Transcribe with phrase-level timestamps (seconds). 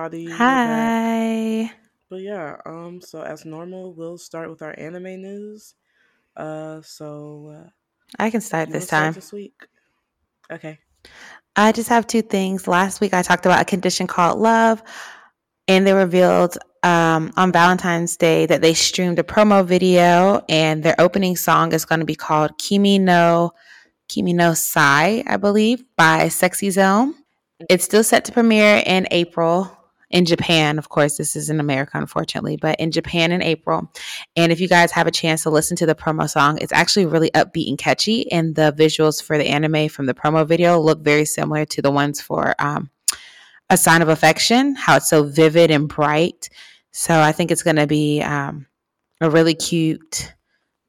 [0.00, 0.30] Everybody.
[0.30, 1.72] Hi.
[2.08, 5.74] But yeah, um, so as normal, we'll start with our anime news.
[6.34, 7.68] Uh, so uh,
[8.18, 9.12] I can start this start time.
[9.12, 9.66] this week?
[10.50, 10.78] Okay.
[11.54, 12.66] I just have two things.
[12.66, 14.82] Last week I talked about a condition called love,
[15.68, 20.98] and they revealed um, on Valentine's Day that they streamed a promo video, and their
[20.98, 23.52] opening song is going to be called Kimi no
[24.08, 27.14] Kimi no Sai, I believe, by Sexy Zone.
[27.68, 29.76] It's still set to premiere in April
[30.10, 30.78] in Japan.
[30.78, 33.90] Of course, this is in America, unfortunately, but in Japan in April.
[34.36, 37.06] And if you guys have a chance to listen to the promo song, it's actually
[37.06, 38.30] really upbeat and catchy.
[38.30, 41.90] And the visuals for the anime from the promo video look very similar to the
[41.90, 42.90] ones for um,
[43.70, 46.48] A Sign of Affection, how it's so vivid and bright.
[46.92, 48.66] So I think it's going to be um,
[49.20, 50.34] a really cute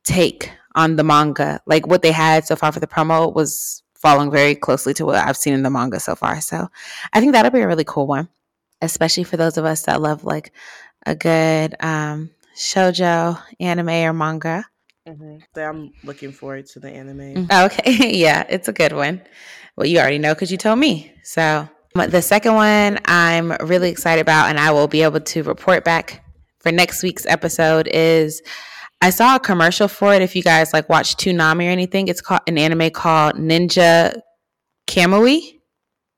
[0.03, 1.61] take on the manga.
[1.66, 5.16] Like what they had so far for the promo was following very closely to what
[5.16, 6.41] I've seen in the manga so far.
[6.41, 6.69] So
[7.13, 8.30] I think that'll be a really cool one,
[8.81, 10.51] especially for those of us that love like
[11.05, 14.65] a good um, shojo anime or manga.
[15.07, 15.59] Mm-hmm.
[15.59, 17.47] I'm looking forward to the anime.
[17.47, 17.65] Mm.
[17.65, 19.21] Okay, yeah, it's a good one.
[19.75, 21.11] Well, you already know because you told me.
[21.23, 25.83] So the second one I'm really excited about, and I will be able to report
[25.83, 26.23] back
[26.59, 28.41] for next week's episode is
[29.01, 30.21] I saw a commercial for it.
[30.21, 34.21] If you guys like watch Toonami or anything, it's called an anime called Ninja
[34.88, 35.59] Kamui.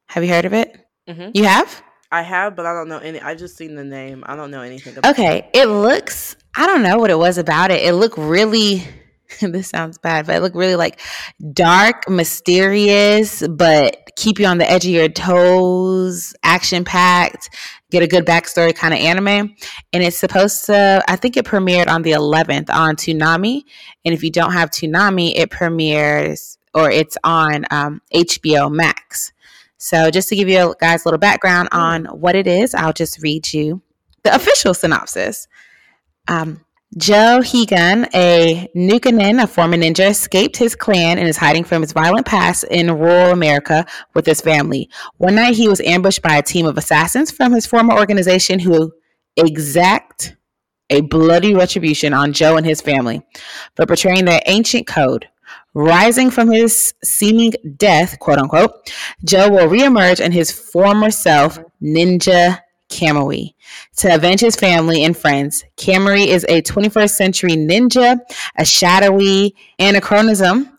[0.07, 0.77] Have you heard of it?
[1.07, 1.31] Mm-hmm.
[1.33, 1.81] You have?
[2.13, 3.19] I have, but I don't know any.
[3.19, 4.23] I just seen the name.
[4.27, 5.09] I don't know anything about.
[5.09, 5.19] It.
[5.19, 6.35] Okay, it looks.
[6.55, 7.81] I don't know what it was about it.
[7.81, 8.83] It looked really.
[9.41, 10.99] this sounds bad, but it looked really like
[11.53, 17.49] dark, mysterious, but keep you on the edge of your toes, action packed,
[17.89, 19.55] get a good backstory kind of anime.
[19.91, 21.03] And it's supposed to.
[21.07, 23.63] I think it premiered on the 11th on Toonami,
[24.05, 29.32] and if you don't have Toonami, it premieres or it's on um, HBO Max.
[29.83, 33.21] So, just to give you guys a little background on what it is, I'll just
[33.21, 33.81] read you
[34.23, 35.49] the official synopsis.
[36.29, 36.63] Um,
[36.95, 41.91] Joe Higan, a Nukenin, a former ninja, escaped his clan and is hiding from his
[41.91, 44.89] violent past in rural America with his family.
[45.17, 48.93] One night, he was ambushed by a team of assassins from his former organization who
[49.35, 50.37] exact
[50.89, 53.21] a bloody retribution on Joe and his family
[53.75, 55.27] for betraying their ancient code.
[55.75, 62.59] Rising from his seeming death, quote unquote, Joe will reemerge in his former self, Ninja
[62.89, 63.55] Kamui,
[63.97, 65.63] to avenge his family and friends.
[65.77, 68.19] Kamui is a 21st century ninja,
[68.55, 70.77] a shadowy anachronism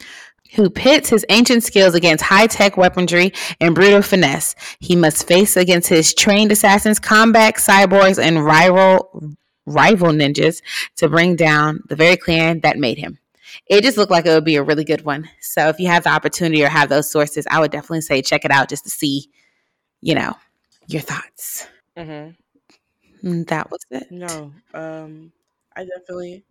[0.55, 4.55] who pits his ancient skills against high tech weaponry and brutal finesse.
[4.79, 9.35] He must face against his trained assassins, combat cyborgs, and rival
[9.67, 10.63] rival ninjas
[10.95, 13.19] to bring down the very clan that made him
[13.67, 15.29] it just looked like it would be a really good one.
[15.41, 18.45] So if you have the opportunity or have those sources, I would definitely say check
[18.45, 19.31] it out just to see,
[20.01, 20.35] you know,
[20.87, 21.67] your thoughts.
[21.97, 23.43] Mm-hmm.
[23.45, 24.11] That was it.
[24.11, 25.33] No, um,
[25.75, 26.45] I definitely,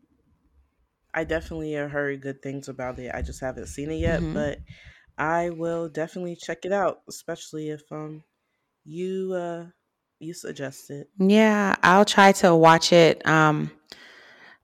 [1.13, 3.11] I definitely have heard good things about it.
[3.13, 4.33] I just haven't seen it yet, Mhm.
[4.33, 4.59] but
[5.17, 8.23] I will definitely check it out, especially if um
[8.85, 9.65] you uh
[10.19, 11.09] you suggest it.
[11.19, 13.71] Yeah, I'll try to watch it um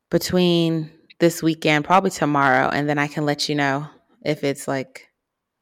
[0.09, 3.88] between this weekend, probably tomorrow, and then I can let you know
[4.25, 5.09] if it's like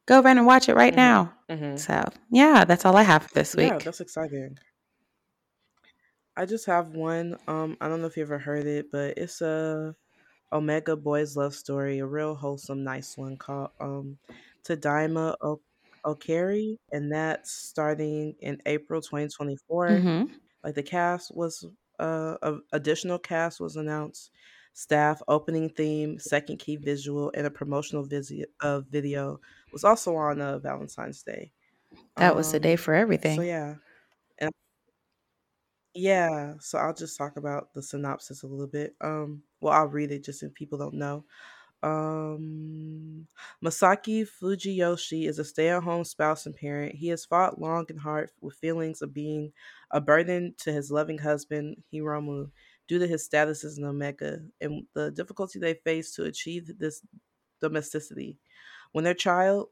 [0.06, 0.96] go run and watch it right Mhm.
[0.96, 1.34] now.
[1.50, 1.76] Mm-hmm.
[1.76, 3.72] So yeah, that's all I have for this week.
[3.72, 4.58] Yeah, that's exciting.
[6.36, 7.36] I just have one.
[7.48, 9.94] Um, I don't know if you ever heard it, but it's a
[10.52, 14.18] Omega Boys love story, a real wholesome, nice one called um
[14.64, 15.62] Tadaima o-
[16.06, 20.04] Okari, and that's starting in April 2024.
[20.04, 20.28] hmm
[20.64, 21.66] Like the cast was
[22.00, 24.30] uh a additional cast was announced,
[24.74, 29.40] staff, opening theme, second key visual, and a promotional visi- uh, video
[29.72, 31.52] was also on uh, Valentine's Day.
[32.16, 32.92] That was the day Um, for
[33.24, 33.42] so everything.
[33.42, 33.76] yeah,
[34.38, 34.52] and
[35.94, 38.94] yeah, so I'll just talk about the synopsis a little bit.
[39.00, 41.24] Um, well, I'll read it just if people don't know.
[41.82, 43.28] Um,
[43.64, 46.96] Masaki Fujiyoshi is a stay-at-home spouse and parent.
[46.96, 49.52] He has fought long and hard with feelings of being
[49.90, 52.52] a burden to his loving husband Hiromu
[52.88, 57.02] due to his status as an Omega and the difficulty they face to achieve this
[57.60, 58.38] domesticity.
[58.92, 59.68] When their child,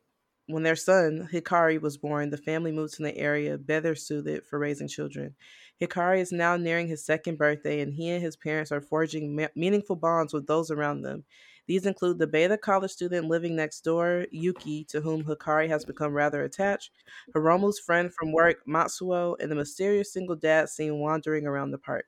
[0.47, 4.59] when their son Hikari was born, the family moved to the area better suited for
[4.59, 5.35] raising children.
[5.81, 9.49] Hikari is now nearing his second birthday, and he and his parents are forging me-
[9.57, 11.25] meaningful bonds with those around them.
[11.67, 16.13] These include the beta college student living next door, Yuki, to whom Hikari has become
[16.13, 16.93] rather attached,
[17.35, 22.07] Hiromu's friend from work, Matsuo, and the mysterious single dad seen wandering around the park.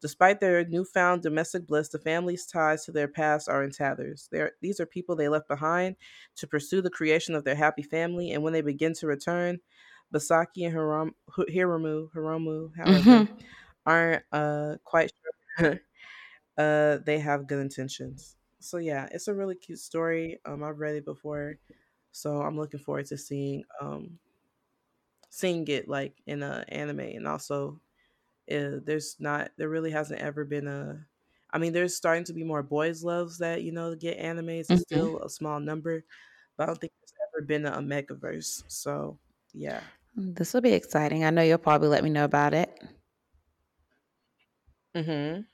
[0.00, 4.28] Despite their newfound domestic bliss, the family's ties to their past are in tatters.
[4.30, 5.96] They're, these are people they left behind
[6.36, 9.60] to pursue the creation of their happy family, and when they begin to return,
[10.12, 13.44] Basaki and Hiram, Hiramu, Hiromu, however, Mm-hmm.
[13.86, 15.12] aren't uh quite
[15.58, 15.80] sure
[16.58, 18.36] uh they have good intentions.
[18.60, 20.40] So yeah, it's a really cute story.
[20.44, 21.56] Um, I've read it before,
[22.12, 24.18] so I'm looking forward to seeing um
[25.30, 27.80] seeing it like in an anime, and also
[28.50, 31.06] uh, there's not there really hasn't ever been a.
[31.50, 34.70] I mean, there's starting to be more boys' loves that you know get animes.
[34.72, 34.80] It's Mm-hmm.
[34.82, 36.04] still a small number,
[36.56, 38.64] but I don't think there's ever been a Megaverse.
[38.68, 39.18] So
[39.52, 39.88] yeah.
[40.16, 41.24] This will be exciting.
[41.24, 42.82] I know you'll probably let me know about it.
[44.94, 45.44] Mm hmm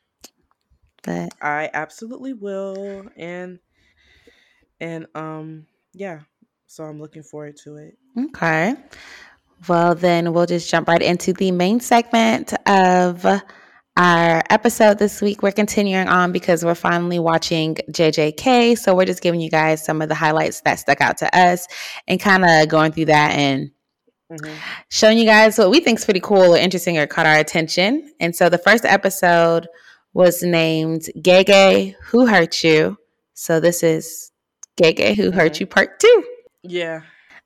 [1.03, 3.61] But I absolutely will, and
[4.81, 6.23] and um yeah.
[6.67, 7.99] So I'm looking forward to it.
[8.17, 8.75] okay.
[9.69, 13.25] Well, then we'll just jump right into the main segment of
[13.97, 15.43] our episode this week.
[15.43, 18.79] We're continuing on because we're finally watching JJK.
[18.79, 21.67] So we're just giving you guys some of the highlights that stuck out to us
[22.09, 23.71] and kind of going through that and
[24.31, 27.39] hmm showing you guys what we think is pretty cool or interesting or caught our
[27.39, 28.11] attention.
[28.21, 29.69] And so the first episode
[30.15, 32.97] was named Gege Who Hurt You.
[33.35, 34.33] So this is
[34.81, 36.25] Gege Who Hurt hmm You Part 2.
[36.63, 37.03] Yeah.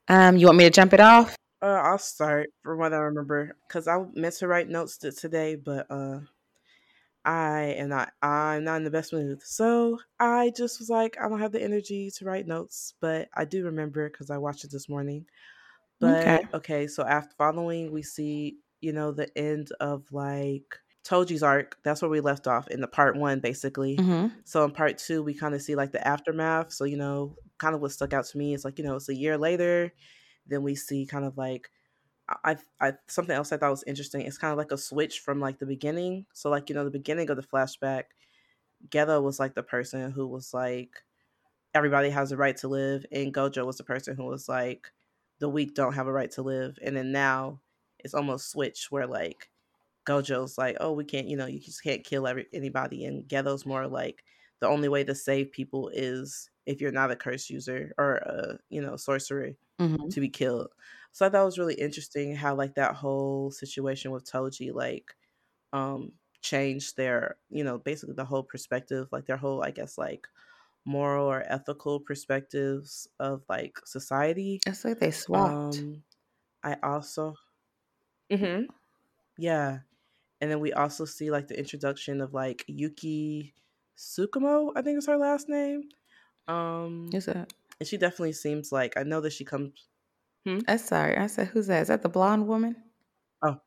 [0.08, 1.34] Um, you want me to jump it off?
[1.64, 5.56] Uh, I'll start from what I remember because I meant to write notes to today,
[5.56, 6.18] but uh,
[7.24, 8.12] I am not.
[8.20, 11.62] I'm not in the best mood, so I just was like, I don't have the
[11.62, 15.24] energy to write notes, but I do remember because I watched it this morning.
[16.02, 16.42] Okay.
[16.50, 21.78] But okay, so after following, we see you know the end of like Toji's arc.
[21.82, 23.96] That's where we left off in the part one, basically.
[23.96, 24.36] Mm-hmm.
[24.44, 26.74] So in part two, we kind of see like the aftermath.
[26.74, 29.08] So you know, kind of what stuck out to me is like you know it's
[29.08, 29.94] a year later.
[30.46, 31.70] Then we see kind of like
[32.44, 34.22] I, I something else I thought was interesting.
[34.22, 36.26] It's kind of like a switch from like the beginning.
[36.32, 38.04] So like you know the beginning of the flashback,
[38.88, 41.02] Geto was like the person who was like
[41.74, 44.92] everybody has a right to live, and Gojo was the person who was like
[45.40, 46.78] the weak don't have a right to live.
[46.82, 47.60] And then now
[47.98, 49.50] it's almost switched where like
[50.06, 53.66] Gojo's like, oh, we can't, you know, you just can't kill every, anybody, and Geto's
[53.66, 54.24] more like
[54.60, 58.58] the only way to save people is if you're not a curse user or a
[58.70, 60.10] you know sorcerer Mm-hmm.
[60.10, 60.74] to be killed.
[61.12, 65.16] So I thought it was really interesting how like that whole situation with Toji like
[65.72, 66.12] um
[66.42, 70.28] changed their, you know, basically the whole perspective, like their whole I guess like
[70.86, 74.64] moral or ethical perspectives of like society.
[74.66, 75.84] It's like they swapped.
[75.84, 76.04] Um
[76.64, 77.36] I also
[78.30, 78.66] mm-hmm
[79.36, 79.80] Yeah.
[80.40, 83.54] And then we also see like the introduction of like Yuki
[83.96, 85.88] Tsukumo, I think is her last name.
[86.48, 87.52] Um Who's that?
[87.80, 89.88] and she definitely seems like I know that she comes
[90.46, 90.60] Hmm?
[90.68, 91.16] I'm sorry.
[91.18, 91.82] I said, who's that?
[91.82, 92.76] Is that the blonde woman?
[93.42, 93.60] Oh,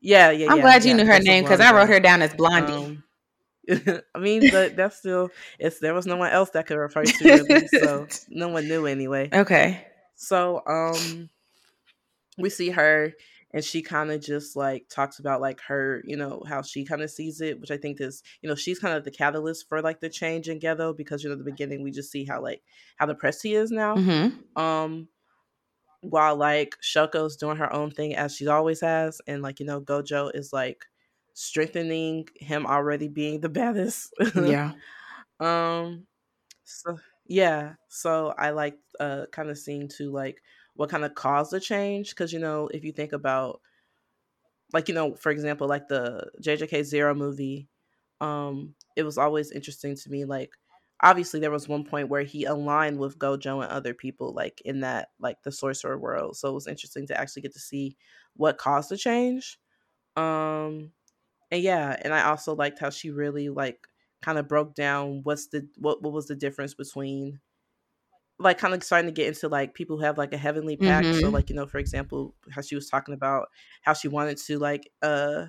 [0.00, 2.34] Yeah, yeah, I'm yeah, glad you knew her name because I wrote her down as
[2.34, 2.72] Blondie.
[2.72, 3.04] Um,
[4.14, 7.30] I mean, but that's still it's there was no one else that could refer to
[7.30, 9.32] really, so no one knew anyway.
[9.32, 9.86] okay.
[10.16, 11.30] So, um,
[12.38, 13.12] we see her
[13.54, 17.02] and she kind of just like talks about like her, you know, how she kind
[17.02, 19.80] of sees it, which I think is, you know, she's kind of the catalyst for
[19.80, 22.62] like the change in Geto because you know, the beginning we just see how like
[22.96, 23.94] how depressed he is now.
[23.94, 24.60] Mm-hmm.
[24.60, 25.08] Um,
[26.00, 29.80] while like Shoko's doing her own thing as she always has, and like you know,
[29.80, 30.84] Gojo is like
[31.32, 34.12] strengthening him already being the baddest.
[34.34, 34.72] Yeah.
[35.40, 36.08] um,
[36.64, 40.42] so yeah, so I like uh kind of seeing to like
[40.74, 43.60] what kind of caused the change because you know if you think about
[44.72, 47.68] like you know for example like the JJK Zero movie,
[48.20, 50.50] um, it was always interesting to me like
[51.02, 54.80] obviously there was one point where he aligned with Gojo and other people like in
[54.80, 56.36] that like the sorcerer world.
[56.36, 57.96] So it was interesting to actually get to see
[58.36, 59.58] what caused the change.
[60.16, 60.92] Um
[61.50, 63.86] and yeah, and I also liked how she really like
[64.22, 67.40] kind of broke down what's the what what was the difference between
[68.44, 71.14] like kind of starting to get into like people who have like a heavenly pact.
[71.16, 71.30] So Mm-hmm.
[71.30, 73.48] like, you know, for example, how she was talking about
[73.82, 75.46] how she wanted to like uh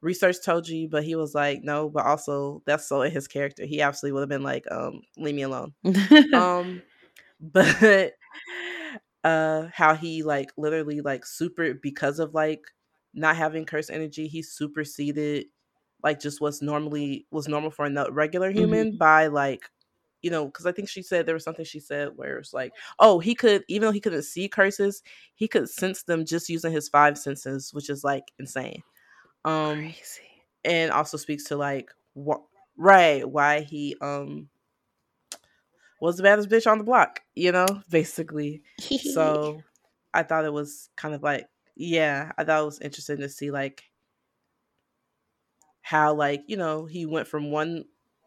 [0.00, 3.64] research Toji, but he was like, no, but also that's so in his character.
[3.64, 5.74] He absolutely would have been like, um, leave me alone.
[6.32, 6.82] Um,
[7.40, 8.12] but
[9.22, 12.60] uh how he like literally like super because of like
[13.14, 15.46] not having curse energy, he superseded
[16.02, 18.98] like just what's normally was normal for a regular human Mhm.
[18.98, 19.70] by like
[20.24, 22.72] you know because i think she said there was something she said where it's like
[22.98, 25.02] oh he could even though he couldn't see curses
[25.34, 28.82] he could sense them just using his five senses which is like insane
[29.44, 30.22] um Crazy.
[30.64, 32.40] and also speaks to like what
[32.78, 34.48] right why he um
[36.00, 38.62] was the baddest bitch on the block you know basically
[39.12, 39.62] so
[40.14, 43.50] i thought it was kind of like yeah i thought it was interesting to see
[43.50, 43.82] like
[45.82, 47.84] how like you know he went from one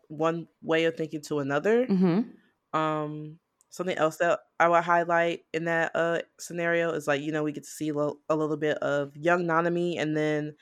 [0.07, 2.77] one way of thinking to another mm-hmm.
[2.77, 7.43] um something else that I would highlight in that uh scenario is like you know
[7.43, 10.55] we get to see lo- a little bit of young Nanami and then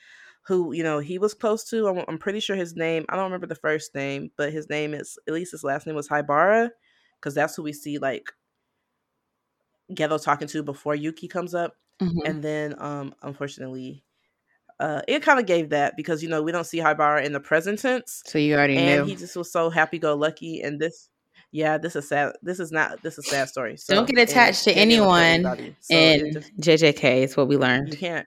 [0.46, 1.88] who you know he was close to.
[1.88, 3.04] I'm, I'm pretty sure his name.
[3.08, 5.96] I don't remember the first name, but his name is at least his last name
[5.96, 6.70] was Haibara
[7.20, 8.32] because that's who we see like
[9.92, 12.20] Geto talking to before Yuki comes up, Mhm.
[12.24, 14.04] and then um unfortunately.
[14.78, 17.40] Uh, it kind of gave that because you know we don't see Haibara in the
[17.40, 19.10] present tense, So you already and knew.
[19.10, 21.08] he just was so happy go lucky and this
[21.50, 24.18] yeah this is sad this is not this is a sad story so Don't get
[24.18, 25.44] and attached to get with anyone
[25.80, 27.92] so in just, JJK is what we learned.
[27.92, 28.26] you can't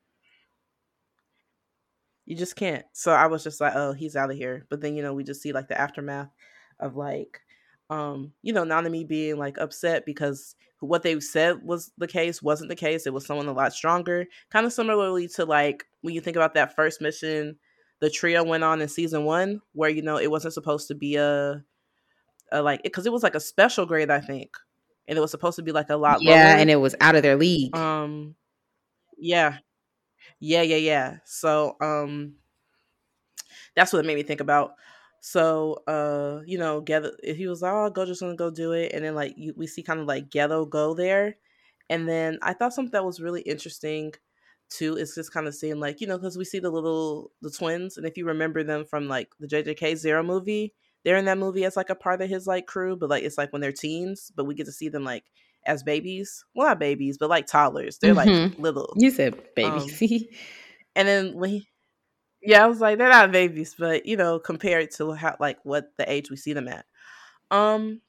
[2.25, 4.96] you just can't so i was just like oh he's out of here but then
[4.96, 6.29] you know we just see like the aftermath
[6.79, 7.41] of like
[7.89, 12.69] um you know nanami being like upset because what they said was the case wasn't
[12.69, 16.22] the case it was someone a lot stronger kind of similarly to like when you
[16.22, 17.58] think about that first mission
[18.00, 21.15] the trio went on in season one where you know it wasn't supposed to be
[21.17, 21.62] a,
[22.51, 24.51] a like because it was like a special grade i think
[25.08, 26.60] and it was supposed to be like a lot Yeah, lower.
[26.60, 27.75] and it was out of their league.
[27.75, 28.36] um
[29.17, 29.58] yeah.
[30.39, 31.17] Yeah yeah yeah.
[31.25, 32.36] So um
[33.75, 34.74] that's what it made me think about
[35.22, 36.84] so uh you know
[37.24, 39.68] if he was like oh gojo's gonna go do it and then like you, we
[39.68, 41.36] see kind of like Geto go there
[41.90, 44.14] and then i thought something that was really interesting
[44.70, 47.50] too is just kind of seeing like you know because we see the little the
[47.50, 50.74] twins and if you remember them from like the jjk zero movie
[51.04, 53.38] they're in that movie as like a part of his like crew but like it's
[53.38, 55.26] like when they're teens but we get to see them like
[55.66, 58.60] as babies well not babies but like toddlers they're like Mhm.
[58.60, 59.80] little You said baby.
[59.80, 59.88] um,
[60.96, 61.69] and then when he,
[62.41, 65.91] yeah, I was like, they're not babies, but you know, compared to how like what
[65.98, 66.86] the age we see them at.
[67.51, 68.01] Um,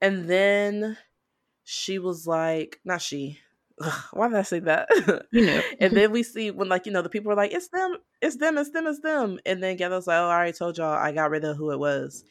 [0.00, 0.96] and then
[1.64, 3.38] she was like, not she.
[3.80, 4.88] Ugh, why did I say that?
[5.32, 5.60] You know.
[5.80, 8.36] and then we see when like you know the people are like, it's them, it's
[8.36, 11.12] them, it's them, it's them, and then Geto's like, oh, I already told y'all, I
[11.12, 12.24] got rid of who it was.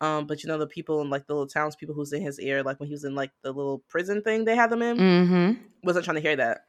[0.00, 2.62] Um, but you know the people in like the little townspeople who's in his ear,
[2.62, 5.52] like when he was in like the little prison thing they had them in, Mm-hmm.
[5.82, 6.66] wasn't trying to hear that.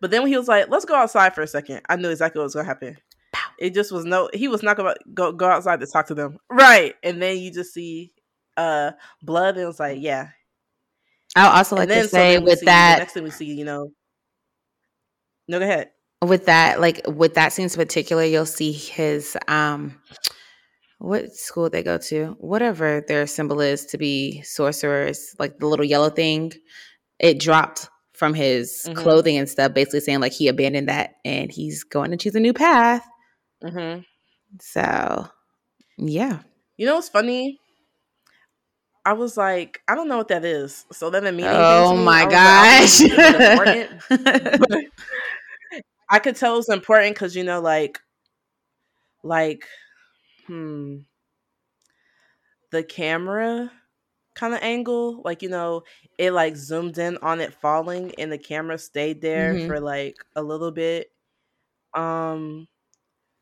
[0.00, 2.38] But then when he was like, "Let's go outside for a second, I knew exactly
[2.40, 2.96] what was gonna happen.
[3.58, 4.28] It just was no.
[4.34, 6.94] He was not gonna go go outside to talk to them, right?
[7.02, 8.12] And then you just see
[8.56, 8.92] uh
[9.22, 10.30] blood, and it was like, yeah.
[11.36, 13.46] I also like and then to say we with see, that next thing we see,
[13.54, 13.90] you know.
[15.48, 15.90] No, go ahead.
[16.24, 20.00] with that like with that scene in particular you'll see his um
[20.98, 25.84] what school they go to whatever their symbol is to be sorcerers like the little
[25.84, 26.52] yellow thing
[27.18, 28.94] it dropped from his Mhm.
[28.96, 32.40] clothing and stuff basically saying like he abandoned that and he's going to choose a
[32.40, 33.06] new path
[33.62, 33.98] hmm
[34.60, 35.28] so
[35.98, 36.40] yeah
[36.76, 37.58] You know what's funny?
[39.04, 40.84] I was like, I don't know what that is.
[40.92, 44.02] So then immediately, oh my gosh important.
[46.10, 47.98] I could tell it's important because you know, like,
[49.22, 49.64] like,
[50.46, 50.98] hmm,
[52.72, 53.70] the camera
[54.36, 55.82] kind of angle, like you know,
[56.18, 59.66] it like zoomed in on it falling, and the camera stayed there Mhm.
[59.66, 61.10] for like a little bit.
[61.94, 62.68] Um,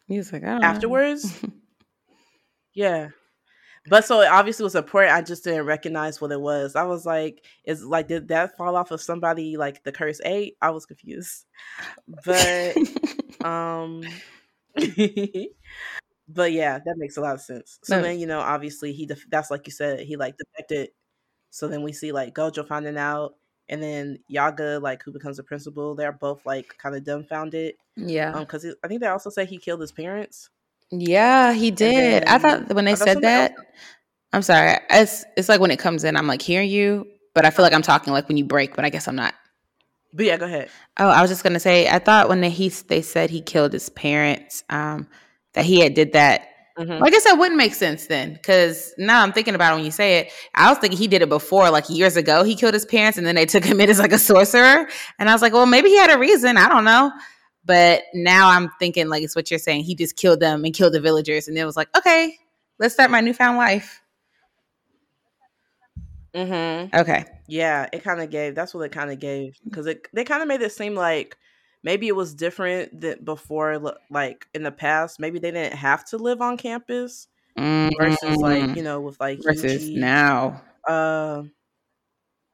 [0.06, 0.66] he was like I don't know.
[0.68, 1.40] afterwards,
[2.74, 3.08] yeah.
[3.88, 5.14] But so it obviously was important.
[5.14, 6.74] I just didn't recognize what it was.
[6.76, 10.56] I was like, "Is like did that fall off of somebody like the curse eight?
[10.62, 11.46] I was confused,
[12.24, 12.76] but
[13.44, 14.02] um,
[16.28, 17.78] but yeah, that makes a lot of sense.
[17.82, 18.02] So No.
[18.02, 20.90] then you know, obviously he def- that's like you said, he like defected.
[21.50, 23.34] So then we see like Gojo finding out,
[23.68, 25.94] and then Yaga like who becomes the principal.
[25.94, 29.58] They're both like kind of dumbfounded, yeah um, because I think they also say he
[29.58, 30.50] killed his parents.
[30.90, 32.24] Yeah, he did.
[32.26, 33.54] I thought when they thought said that,
[34.32, 34.78] I'm sorry.
[34.90, 37.72] It's it's like when it comes in, I'm like hearing you, but I feel like
[37.72, 39.34] I'm talking like when you break, but I guess I'm not.
[40.12, 40.70] But yeah, go ahead.
[40.98, 43.72] Oh, I was just gonna say, I thought when they he they said he killed
[43.72, 45.08] his parents, um,
[45.54, 46.48] that he had did that.
[46.78, 46.88] Mhm.
[46.88, 49.84] Well, I guess that wouldn't make sense then, because now I'm thinking about it when
[49.84, 50.32] you say it.
[50.54, 52.42] I was thinking he did it before, like years ago.
[52.42, 54.88] He killed his parents, and then they took him in as like a sorcerer.
[55.18, 56.56] And I was like, well, maybe he had a reason.
[56.56, 57.12] I don't know.
[57.64, 59.84] But now I'm thinking like it's what you're saying.
[59.84, 62.36] He just killed them and killed the villagers, and it was like, okay,
[62.78, 64.02] let's start my newfound life.
[66.34, 66.96] Mm-hmm.
[66.98, 67.24] Okay.
[67.46, 68.54] Yeah, it kind of gave.
[68.54, 71.36] That's what it kind of gave because it they kind of made it seem like
[71.84, 73.78] maybe it was different than before.
[74.10, 77.28] Like in the past, maybe they didn't have to live on campus
[78.00, 79.48] versus like you know with like Mm-hmm.
[79.62, 80.62] versus Yuji, now.
[80.88, 81.42] uh,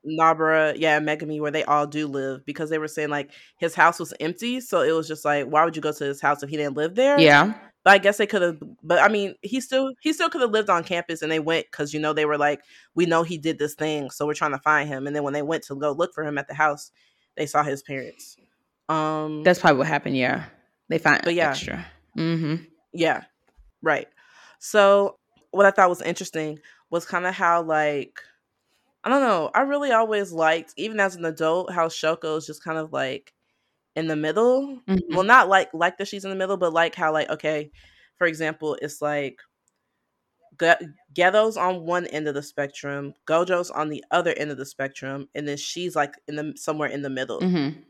[0.07, 3.99] Nobara, yeah, Megumi, where they all do live because they were saying like his house
[3.99, 6.51] was empty, so it was just like why would you go to his house if
[6.51, 7.19] he didn't live there?
[7.19, 7.53] Yeah.
[7.83, 8.59] But I guess they could have.
[8.83, 11.67] But I mean, he still he still could have lived on campus, and they went
[11.71, 12.61] because you know they were like,
[12.95, 15.07] we know he did this thing, so we're trying to find him.
[15.07, 16.91] And then when they went to go look for him at the house,
[17.37, 18.37] they saw his parents.
[18.91, 20.17] Um, That's probably what happened.
[20.17, 20.45] Yeah.
[20.89, 21.51] They find But yeah.
[21.51, 21.87] extra.
[22.19, 22.65] Mm-hmm.
[22.93, 23.23] yeah,
[23.83, 24.09] right.
[24.59, 25.17] So
[25.53, 26.59] what I thought was interesting
[26.91, 28.21] was kind of how like
[29.05, 29.51] I don't know.
[29.55, 33.33] I really always liked, even as an adult, how Shoko is just kind of like
[33.97, 34.79] in the middle.
[34.89, 35.01] Mhm.
[35.11, 37.71] Well, not like like that she's in the middle, but like how like okay,
[38.19, 39.39] for example, it's like
[40.61, 44.67] Ge- Geto's on one end of the spectrum, Gojo's on the other end of the
[44.67, 47.41] spectrum, and then she's like in the somewhere in the middle.
[47.41, 47.85] Mhm.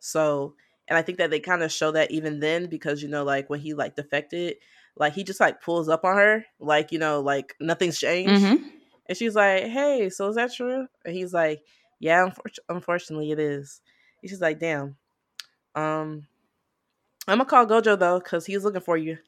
[0.00, 0.54] So,
[0.88, 3.48] and I think that they kind of show that even then because you know, like
[3.50, 4.56] when he like defected,
[4.96, 8.62] like he just like pulls up on her, like you know, like nothing's changed, Mhm.
[9.06, 11.62] and she's like, "Hey, so is that true?" And he's like,
[12.00, 13.80] "Yeah, unfor- unfortunately, it is."
[14.22, 14.96] And she's like, "Damn."
[15.74, 16.26] Um,
[17.26, 19.18] I'm gonna call Gojo though because he's looking for you,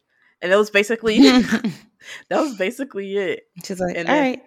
[0.43, 1.19] and that was basically
[2.29, 3.45] that was basically it.
[3.65, 4.43] She's like, And all then- right.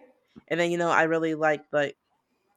[0.47, 1.95] And then you know, I really like like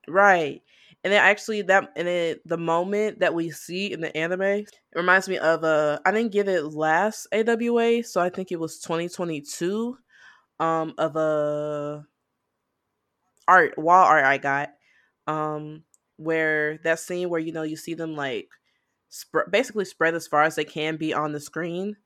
[0.08, 0.62] right.
[1.06, 4.66] And then actually that and then the moment that we see in the anime it
[4.92, 8.80] reminds me of uh I didn't get it last AWA, so I think it was
[8.80, 9.96] 2022
[10.58, 12.04] um of a
[13.46, 14.70] art wall art I got
[15.28, 15.84] um
[16.16, 18.48] where that scene where you know you see them like
[19.14, 21.96] sp- basically spread as far as they can be on the screen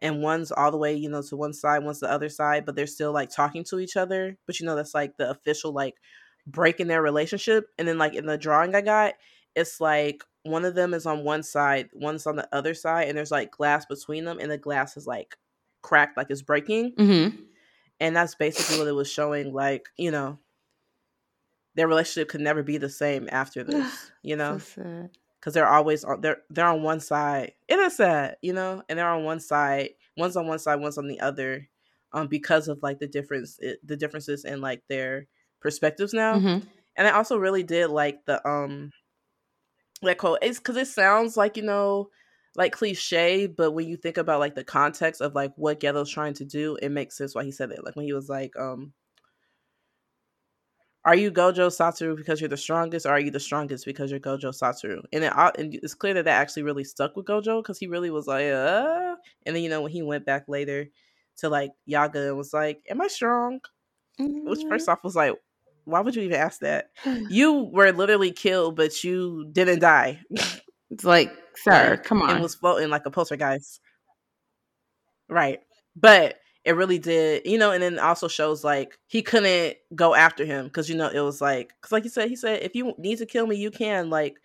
[0.00, 2.76] and one's all the way you know to one side one's the other side but
[2.76, 5.96] they're still like talking to each other but you know that's like the official like
[6.46, 9.14] break in their relationship and then like in the drawing i got
[9.54, 13.16] it's like one of them is on one side one's on the other side and
[13.16, 15.36] there's like glass between them and the glass is like
[15.82, 17.46] cracked like it's breaking Mhm.
[18.00, 20.38] and that's basically what it was showing like you know
[21.74, 25.08] their relationship could never be the same after this you know So
[25.40, 27.52] because they're always on they're they're on one side.
[27.68, 29.90] It is sad, you know, and they're on one side.
[30.16, 31.68] One's on one side, one's on the other,
[32.12, 35.26] um, because of like the difference, it, the differences in like their
[35.64, 36.40] perspectives now.
[36.40, 36.62] Mhm.
[36.96, 38.92] And I also really did like the um,
[40.02, 40.38] that quote.
[40.42, 42.10] It's because it sounds like you know,
[42.56, 46.34] like cliche, but when you think about like the context of like what Geto's trying
[46.34, 47.84] to do, it makes sense why he said it.
[47.84, 48.92] Like when he was like, um.
[51.04, 54.20] Are you Gojo Satoru because you're the strongest, or are you the strongest because you're
[54.20, 55.02] Gojo Satoru?
[55.12, 58.10] And, it, and it's clear that that actually really stuck with Gojo because he really
[58.10, 59.16] was like, uh.
[59.44, 60.88] And then you know when he went back later
[61.38, 63.60] to like Yaga and was like, "Am I strong?"
[64.44, 65.34] Which first off was like,
[65.84, 66.90] why would you even ask that?
[67.30, 70.20] You were literally killed, but you didn't die.
[70.90, 72.36] It's like, sir, Like, come on.
[72.36, 73.80] It was floating like a poltergeist.
[75.28, 75.60] Right.
[75.96, 80.44] But it really did, you know, and then also shows like he couldn't go after
[80.44, 82.94] him because, you know, it was like, because like you said, he said, if you
[82.98, 84.10] need to kill me, you can.
[84.10, 84.36] Like,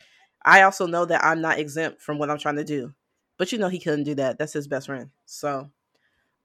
[0.44, 2.94] I also know that I'm not exempt from what I'm trying to do.
[3.38, 4.38] But, you know, he couldn't do that.
[4.38, 5.10] That's his best friend.
[5.26, 5.70] So,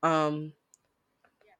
[0.02, 0.52] um,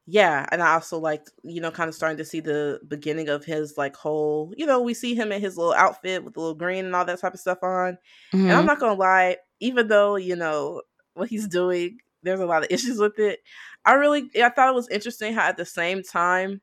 [0.06, 0.46] yeah.
[0.52, 3.76] And I also like you know, kind of starting to see the beginning of his
[3.78, 6.84] like whole, you know, we see him in his little outfit with the little green
[6.84, 7.98] and all that type of stuff on.
[8.32, 8.66] And I'm Mhm.
[8.66, 10.82] not gonna lie, even though you know
[11.14, 13.40] what he's doing, there's a lot of issues with it.
[13.84, 16.60] I really, I thought it was interesting how at the same time,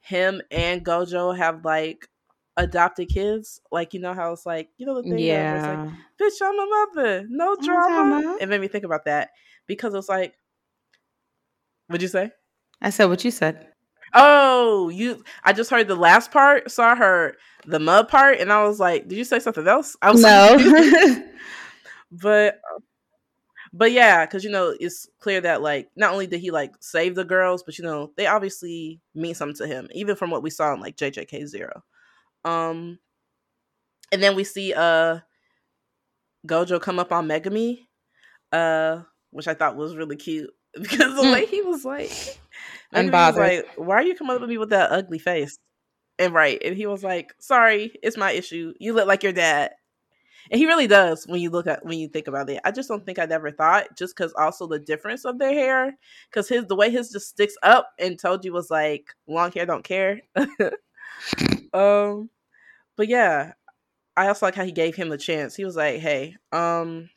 [0.00, 2.08] him and Gojo have like
[2.56, 3.60] adopted kids.
[3.70, 5.90] Like you know how it's like you know the thing it's like, yeah.
[6.20, 8.20] bitch, I'm a mother, no drama.
[8.20, 8.36] drama.
[8.40, 9.30] It made me think about that
[9.66, 10.34] because it was like,
[11.88, 12.32] what'd you say?
[12.82, 13.66] I said what you said.
[14.12, 15.22] Oh, you!
[15.44, 18.80] I just heard the last part, so I heard the mud part, and I was
[18.80, 20.58] like, "Did you say something else?" I was No.
[22.10, 22.60] but
[23.72, 27.14] but yeah because you know it's clear that like not only did he like save
[27.14, 30.50] the girls but you know they obviously mean something to him even from what we
[30.50, 31.80] saw in like jjk zero
[32.44, 32.98] um
[34.10, 35.18] and then we see uh
[36.46, 37.86] gojo come up on megumi
[38.52, 41.32] uh which i thought was really cute because the Mm.
[41.32, 42.10] way he was like
[42.94, 43.36] Unbothered.
[43.36, 45.58] like why are you coming up at me with that ugly face
[46.18, 49.70] and right and he was like sorry it's my issue you look like your dad
[50.50, 52.60] and he really does when you look at when you think about it.
[52.64, 55.96] I just don't think I'd ever thought just because also the difference of their hair,
[56.28, 59.64] because his the way his just sticks up and told you was like long hair
[59.64, 60.20] don't care.
[61.72, 62.30] um,
[62.96, 63.52] but yeah,
[64.16, 65.54] I also like how he gave him the chance.
[65.54, 67.08] He was like, hey, um,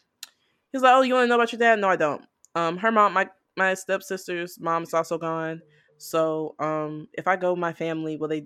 [0.71, 1.79] he was like, oh, you want to know about your dad?
[1.79, 2.23] No, I don't.
[2.53, 5.61] Um, her mom, my my stepsister's mom is also gone.
[5.97, 8.45] So um, if I go with my family, will they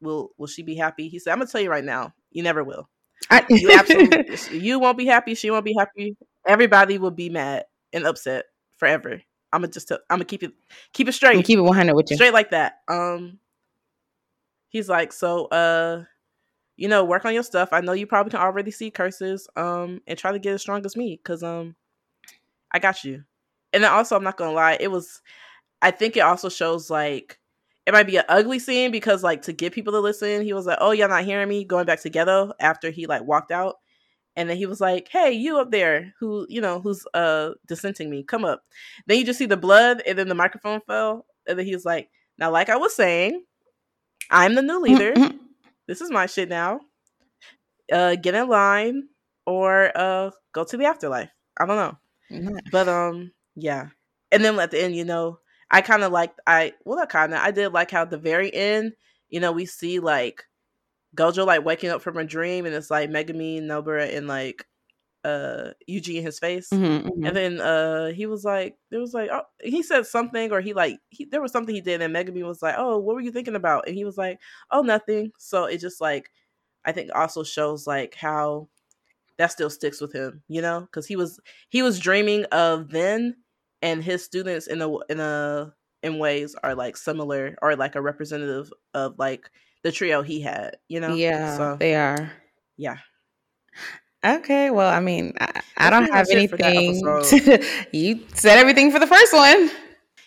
[0.00, 1.08] will will she be happy?
[1.08, 2.88] He said, I'm gonna tell you right now, you never will.
[3.30, 4.18] I- You absolutely
[4.50, 5.34] you won't be happy.
[5.34, 6.16] She won't be happy.
[6.46, 9.20] Everybody will be mad and upset forever.
[9.52, 10.52] I'm gonna just tell, I'm gonna keep it
[10.92, 12.16] keep it straight, keep it 100 with you.
[12.16, 12.80] straight like that.
[12.88, 13.38] Um,
[14.68, 16.04] he's like, so uh,
[16.76, 17.70] you know, work on your stuff.
[17.72, 19.48] I know you probably can already see curses.
[19.56, 21.76] Um, and try to get as strong as me, cause um,
[22.72, 23.24] I got you.
[23.72, 25.20] And then also, I'm not gonna lie, it was.
[25.82, 27.38] I think it also shows like
[27.86, 30.66] it might be an ugly scene because like to get people to listen, he was
[30.66, 33.76] like, "Oh, y'all not hearing me?" Going back together after he like walked out,
[34.36, 38.10] and then he was like, "Hey, you up there, who you know who's uh dissenting
[38.10, 38.22] me?
[38.24, 38.64] Come up."
[39.06, 41.84] Then you just see the blood, and then the microphone fell, and then he was
[41.86, 43.44] like, "Now, like I was saying,
[44.30, 45.14] I'm the new leader.
[45.14, 45.38] Mhm.
[45.86, 46.80] this is my shit now.
[47.90, 49.08] Uh, get in line
[49.46, 51.30] or uh go to the afterlife.
[51.58, 51.96] I don't know,
[52.30, 52.60] Mhm.
[52.70, 53.88] but um, yeah.
[54.32, 55.40] And then at the end, you know,
[55.70, 57.40] I kind of like I well, I kind of.
[57.40, 58.92] I did like how at the very end,
[59.28, 60.44] you know, we see like
[61.16, 64.66] Gojo like waking up from a dream, and it's like Megumi, Nobara, and like
[65.24, 66.70] uh Yuji in his face.
[66.70, 67.26] Mhm, mhm.
[67.26, 70.74] And then uh he was like, there was like, oh, he said something, or he
[70.74, 73.32] like, he, there was something he did, and Megumi was like, oh, what were you
[73.32, 73.86] thinking about?
[73.88, 74.40] And he was like,
[74.70, 75.32] oh, nothing.
[75.38, 76.30] So it just like,
[76.84, 78.68] I think also shows like how
[79.38, 83.36] that still sticks with him, you know, because he was he was dreaming of then,
[83.82, 88.00] and his students in a in a in ways are like similar or like a
[88.02, 89.50] representative of like
[89.82, 91.14] the trio he had, you know.
[91.14, 92.32] Yeah, So they are.
[92.76, 92.98] yeah,
[94.24, 97.02] Okay, well, I mean, I, I don't have much it for that anything.
[97.04, 97.64] to-
[97.96, 99.70] you said everything for the first one.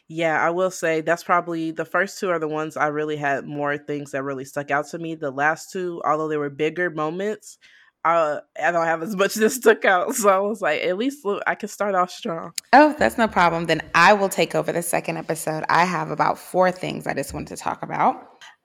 [0.08, 3.46] Yeah, I will say that's probably the first two are the ones I really had
[3.46, 5.16] more things that really stuck out to me.
[5.16, 7.58] The last two, although they were bigger moments,
[8.04, 10.16] uh, I don't have as much that stuck out.
[10.16, 12.52] So I was like, at least look, I can start off strong.
[12.74, 13.66] Oh, that's no problem.
[13.66, 15.64] Then I will take over the second episode.
[15.70, 18.16] I have about four things I just wanted to talk about.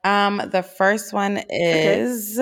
[0.03, 2.39] Um, the first one is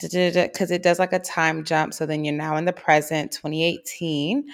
[0.00, 1.94] because it does like a time jump.
[1.94, 4.44] So then you're now in the present, 2018.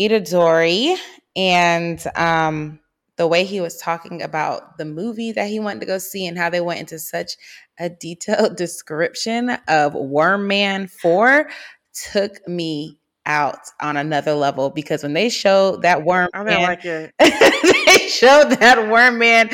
[0.00, 0.96] Itadori
[1.34, 2.78] and um
[3.16, 6.38] the way he was talking about the movie that he wanted to go see and
[6.38, 7.32] how they went into such
[7.78, 11.48] a detailed description of Worm Man 4
[12.12, 16.68] took me out on another level because when they showed that worm I didn't man,
[16.68, 17.12] like it.
[17.18, 19.50] they showed that worm man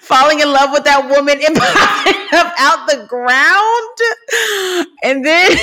[0.00, 3.98] falling in love with that woman and popping up out the ground.
[5.04, 5.56] And then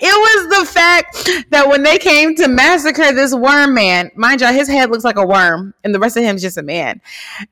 [0.00, 4.52] it was the fact that when they came to massacre this worm man, mind y'all,
[4.52, 7.00] his head looks like a worm, and the rest of him is just a man.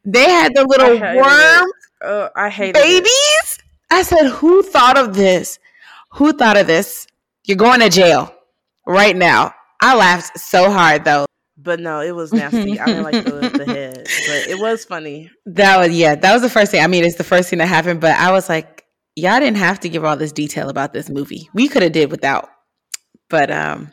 [0.04, 1.70] They had the little I worm
[2.02, 2.82] Uh, I hated it.
[2.82, 3.58] babies.
[3.90, 5.58] I said, who thought of this?
[6.14, 7.06] Who thought of this?
[7.44, 8.34] You're going to jail
[8.86, 9.54] right now.
[9.80, 11.26] I laughed so hard though.
[11.56, 12.78] But no, it was nasty.
[12.80, 15.30] I didn't like the, the head, but it was funny.
[15.46, 16.82] That was yeah, that was the first thing.
[16.82, 18.73] I mean, it's the first thing that happened, but I was like,
[19.16, 21.48] y'all didn't have to give all this detail about this movie.
[21.54, 22.48] We could have did without.
[23.30, 23.92] But um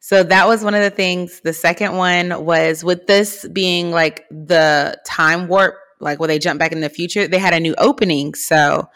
[0.00, 1.40] so that was one of the things.
[1.40, 6.58] The second one was with this being like the time warp, like where they jump
[6.58, 8.34] back in the future, they had a new opening.
[8.34, 8.88] So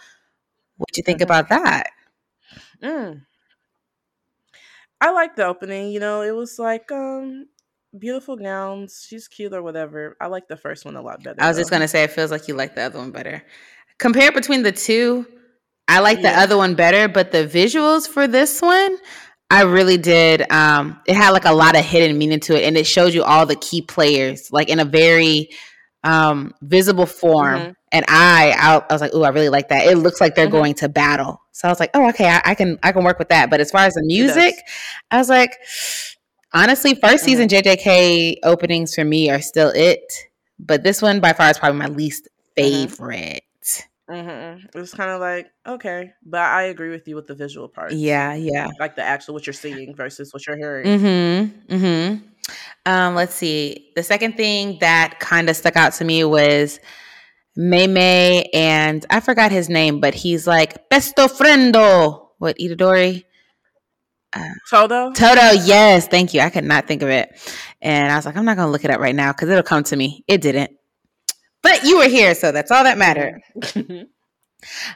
[0.78, 1.24] what'd you think Mhm.
[1.24, 1.90] about that?
[2.82, 3.22] Mm.
[5.00, 5.90] I like the opening.
[5.90, 7.46] You know, it was like um
[7.98, 9.04] beautiful gowns.
[9.06, 10.16] She's cute or whatever.
[10.20, 11.42] I like the first one a lot better.
[11.42, 13.42] I was just gonna say it feels like you like the other one better.
[13.98, 15.26] Compare between the two,
[15.88, 18.96] I like the other one better, but the visuals for this one,
[19.50, 20.50] I really did.
[20.50, 23.22] Um, it had like a lot of hidden meaning to it, and it showed you
[23.24, 25.50] all the key players, like in a very
[26.04, 27.60] um visible form.
[27.60, 27.74] Mhm.
[27.92, 30.46] And I, I, I was like, "Ooh, I really like that." It looks like they're
[30.48, 30.52] Mhm.
[30.52, 33.18] going to battle, so I was like, "Oh, okay, I, I can, I can work
[33.18, 34.54] with that." But as far as the music,
[35.10, 35.58] I was like,
[36.54, 40.00] honestly, 1st season JJK openings for me are still it,
[40.58, 42.90] but this one by far is probably my least Mhm.
[42.90, 43.42] favorite.
[44.12, 44.64] Mhm.
[44.74, 47.92] It was kind of like okay, but I agree with you with the visual part.
[47.92, 48.68] Yeah, yeah.
[48.78, 50.86] like the actual what you're seeing versus what you're hearing.
[50.86, 51.74] Mm-hmm.
[51.74, 52.26] Mm-hmm.
[52.86, 53.92] Um, let's see.
[53.96, 56.80] The second thing that kind of stuck out to me was
[57.56, 62.28] Mei Mei, and I forgot his name, but he's like Besto Friendo.
[62.38, 63.24] What Itadori?
[64.70, 65.12] Todo.
[65.12, 66.40] Toto, yes, thank you.
[66.40, 67.30] I could not think of it.
[67.80, 69.84] And I was like, I'm not gonna look it up right now because it'll come
[69.84, 70.24] to me.
[70.26, 70.70] It didn't.
[71.62, 73.40] But you were here, so that's all that mattered.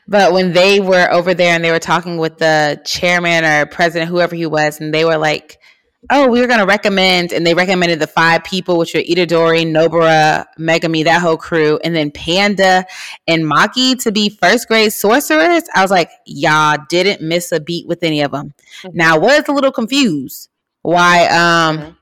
[0.07, 4.09] But when they were over there and they were talking with the chairman or president,
[4.11, 5.59] whoever he was, and they were like,
[6.11, 9.67] "Oh, we were going to recommend," and they recommended the five people, which were Itadori,
[9.67, 12.87] Nobara, Megumi, that whole crew, and then Panda
[13.27, 15.65] and Maki to be first grade sorcerers.
[15.75, 18.55] I was like, y'all didn't miss a beat with any of them.
[18.85, 18.95] Mhm.
[18.95, 20.49] Now, I was a little confused
[20.83, 21.97] why um,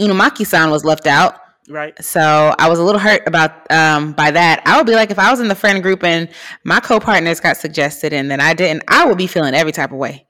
[0.00, 1.34] Inumaki-san was left out.
[1.70, 1.94] Right.
[2.04, 4.62] So I was a little hurt about um by that.
[4.66, 6.28] I would be like if I was in the friend group and
[6.64, 9.98] my co-partners got suggested and then I didn't, I would be feeling every type of
[9.98, 10.26] way.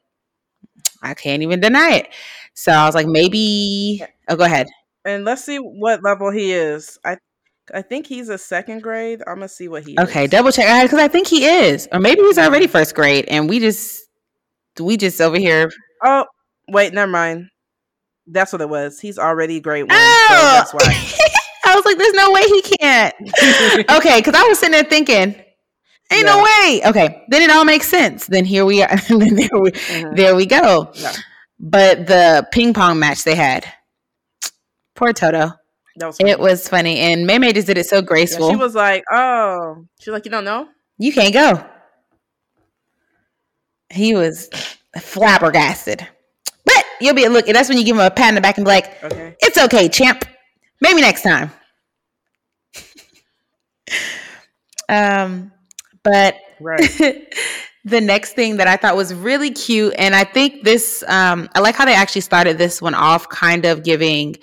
[1.02, 2.08] I can't even deny it.
[2.54, 4.68] So I was like, maybe oh go ahead.
[5.04, 6.98] And let's see what level he is.
[7.04, 7.16] I
[7.72, 9.22] I think he's a second grade.
[9.26, 10.30] I'm gonna see what he Okay, is.
[10.30, 11.88] double check because I think he is.
[11.92, 14.02] Or maybe he's already first grade and we just
[14.78, 15.70] we just over here.
[16.02, 16.24] Oh,
[16.68, 17.48] wait, never mind.
[18.26, 19.00] That's what it was.
[19.00, 19.90] He's already grade one.
[19.92, 20.26] Oh!
[20.28, 21.16] So that's why.
[21.70, 23.14] I was like, there's no way he can't.
[23.98, 25.34] okay, because I was sitting there thinking,
[26.12, 26.82] ain't no way.
[26.86, 28.26] Okay, then it all makes sense.
[28.26, 28.88] Then here we are.
[29.08, 30.16] there we, Mhm.
[30.16, 30.90] there we go.
[30.94, 31.12] Yeah.
[31.58, 33.64] But the ping pong match they had,
[34.94, 35.52] poor Toto.
[35.96, 36.16] Was.
[36.20, 38.48] It was funny, and Mei Mei just did it so Yeah, graceful.
[38.50, 41.62] she was like, "Oh," she's like, "You don't know." You can't go.
[43.90, 44.48] He was
[44.98, 46.06] flabbergasted.
[46.64, 48.64] But you'll be look, that's when you give him a pat on the back and
[48.64, 49.34] be like, Okay.
[49.40, 50.24] It's okay, champ.
[50.80, 51.50] Maybe next time.
[54.90, 55.52] Um,
[56.02, 56.80] but Right.
[57.84, 61.60] the next thing that I thought was really cute, and I think this, um, I
[61.60, 64.36] like how they actually started this one off, kind of giving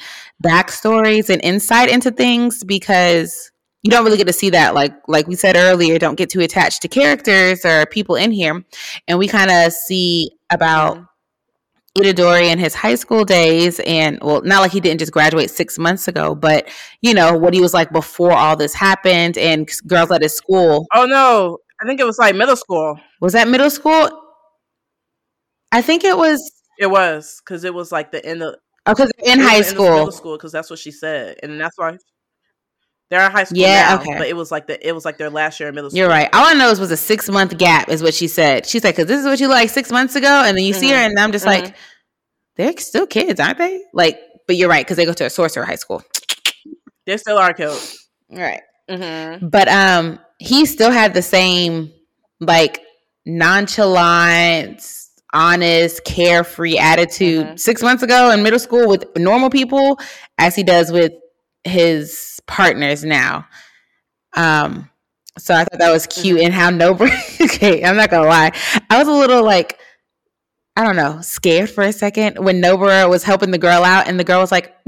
[0.44, 3.52] backstories and insight into things because
[3.84, 4.74] you don't really get to see that.
[4.74, 8.64] Like, like we said earlier, don't get too attached to characters or people in here,
[9.08, 11.06] and we kind of see about.
[11.98, 15.78] Itadori in his high school days, and well, not like he didn't just graduate six
[15.78, 16.68] months ago, but
[17.02, 20.86] you know what he was like before all this happened, and girls at his school.
[20.94, 23.00] Oh no, I think it was like middle school.
[23.22, 24.10] Was that middle school?
[25.72, 26.40] I think it was
[26.80, 28.56] It was because it was like the end of
[28.86, 29.90] oh, because in high the end of school.
[29.92, 31.98] middle school because that's what she said, and that's why
[33.10, 34.02] they're in high school Yeah, now.
[34.02, 34.18] okay.
[34.18, 36.00] But it was like the it was like their last year in middle school.
[36.00, 36.30] You're right.
[36.34, 38.66] All I know is was a six month gap, is what she said.
[38.66, 40.90] She's like, because this is what you like six months ago, and then you see
[40.90, 41.62] her, and I'm just Mhm.
[41.64, 41.76] like,
[42.58, 43.82] they're still kids, aren't they?
[43.94, 46.04] Like, but you're right because they go to a sorcerer high school,
[47.06, 47.82] They still are killed.
[48.30, 48.62] right?
[48.90, 49.48] Mm-hmm.
[49.50, 51.92] But um, he still had the same
[52.40, 52.82] like
[53.26, 54.82] nonchalant,
[55.34, 57.60] honest, carefree attitude Mhm.
[57.60, 60.00] six months ago in middle school with normal people
[60.38, 61.12] as he does with
[61.64, 63.48] his partners now.
[64.36, 64.90] Um,
[65.38, 67.12] so I thought that was cute and how Nobara.
[67.42, 68.52] okay, I'm not gonna lie,
[68.90, 69.80] I was a little like.
[70.76, 74.20] I don't know, scared for a second when Nobara was helping the girl out, and
[74.20, 74.76] the girl was like,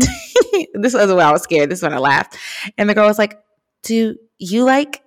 [0.76, 1.72] "This was when I was scared.
[1.72, 2.38] This is when I laughed."
[2.78, 3.40] And the girl was like,
[3.82, 5.02] "Do you like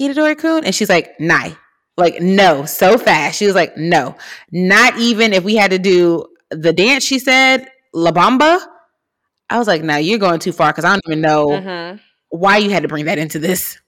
[0.00, 1.50] Itadori Kun?" And she's like, "Nah."
[1.96, 3.38] Like, no, so fast.
[3.38, 4.16] She was like, no,
[4.50, 8.58] not even if we had to do the dance, she said, La Bamba.
[9.52, 11.96] I was like, "No, you're going too far because I don't even know uh-huh.
[12.30, 13.78] why you had to bring that into this.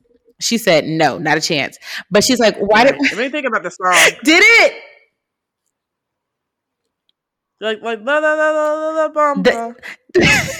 [0.40, 1.78] She said, no, not a chance.
[2.10, 2.96] But she's like, why did.
[3.00, 3.94] Let me think about the song.
[4.24, 4.74] did it?
[7.60, 9.74] Like, like, la la la la la la bumba.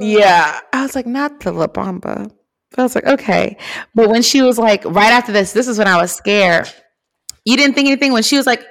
[0.00, 0.60] Yeah.
[0.72, 2.30] I was like, not the La Bamba.
[2.76, 3.56] I was like, okay.
[3.94, 6.68] But when she was like, right after this, this is when I was scared.
[7.44, 8.66] You didn't think anything when she was like,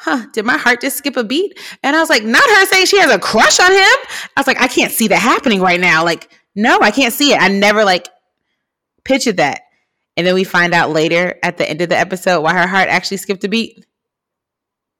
[0.00, 1.58] huh, did my heart just skip a beat?
[1.82, 3.78] And I was like, not her saying she has a crush on him.
[3.78, 6.04] I was like, I can't see that happening right now.
[6.04, 7.40] Like, no, I can't see it.
[7.40, 8.08] I never like
[9.04, 9.60] pictured that.
[10.16, 12.88] And then we find out later at the end of the episode why her heart
[12.88, 13.84] actually skipped a beat.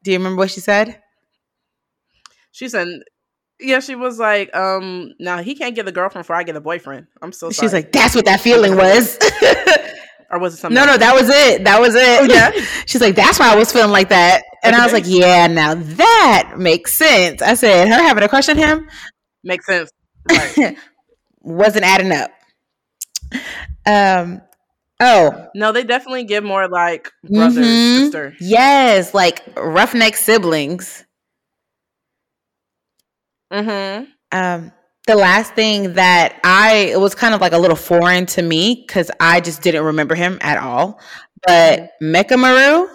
[0.03, 1.01] Do you remember what she said?
[2.53, 3.03] She said,
[3.59, 6.61] "Yeah." She was like, "Um, now he can't get a girlfriend before I get a
[6.61, 7.67] boyfriend." I'm so sorry.
[7.67, 9.19] She's like, that's what that feeling was.
[10.31, 10.75] or was it something?
[10.75, 11.65] no, no, that was it.
[11.65, 12.21] That was it.
[12.21, 12.51] Oh, yeah.
[12.87, 14.43] She's like, that's why I was feeling like that.
[14.63, 17.43] And I was like, yeah, now that makes sense.
[17.43, 18.89] I said, her having a crush on him
[19.43, 19.91] makes sense.
[20.31, 20.77] Right.
[21.41, 22.31] wasn't adding up.
[23.87, 24.43] Um,
[25.01, 27.99] oh, no, they definitely give more like brother mhm.
[27.99, 28.35] sister.
[28.41, 31.05] Yes, like roughneck siblings.
[33.53, 34.05] Mm-hmm.
[34.33, 34.73] Um,
[35.11, 38.85] the last thing that I it was kind of like a little foreign to me
[38.87, 41.01] because I just didn't remember him at all.
[41.47, 42.89] But Mechamaru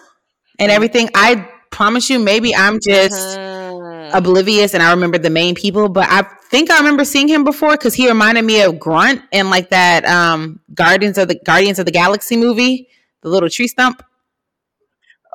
[0.60, 0.76] and Mhm.
[0.76, 4.12] everything, I promise you, maybe I'm just Mhm.
[4.14, 7.72] oblivious and I remember the main people, but I think I remember seeing him before
[7.72, 11.86] because he reminded me of Grunt in like that um Guardians of the Guardians of
[11.86, 12.88] the Galaxy movie,
[13.24, 14.02] the little tree stump.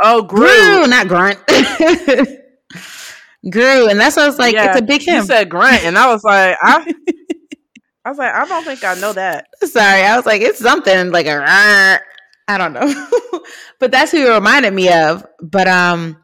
[0.02, 0.46] oh, Gru.
[0.46, 1.38] Gru, not Grunt.
[3.48, 4.55] Gru, and that's what I was like.
[4.55, 5.16] Yeah, it's a big him.
[5.16, 6.92] You said Grunt, and I was like, I,
[8.05, 9.46] I was like, I don't think I know that.
[9.62, 11.42] Sorry, I was like, it's something like a,
[12.48, 13.09] I don't know,
[13.79, 15.24] but that's who it reminded me of.
[15.40, 16.22] But um,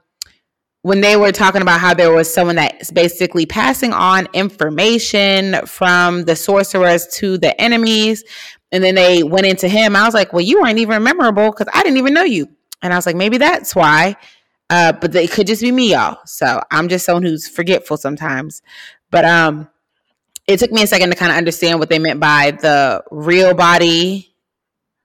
[0.82, 6.24] when they were talking about how there was someone that's basically passing on information from
[6.24, 8.24] the sorcerers to the enemies,
[8.72, 11.68] and then they went into him, I was like, well, you weren't even memorable because
[11.72, 12.46] I didn't even know you,
[12.82, 14.16] and I was like, maybe that's why.
[14.68, 16.18] Uh, but it could just be me, y'all.
[16.26, 18.62] So I'm just someone who's forgetful sometimes.
[19.10, 19.68] But um,
[20.48, 23.54] it took me a second to kind of understand what they meant by the real
[23.54, 24.34] body,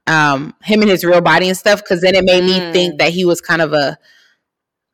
[0.08, 1.80] um, him and his real body and stuff.
[1.82, 2.72] Because then it made me Mm.
[2.72, 3.98] think that he was kind of a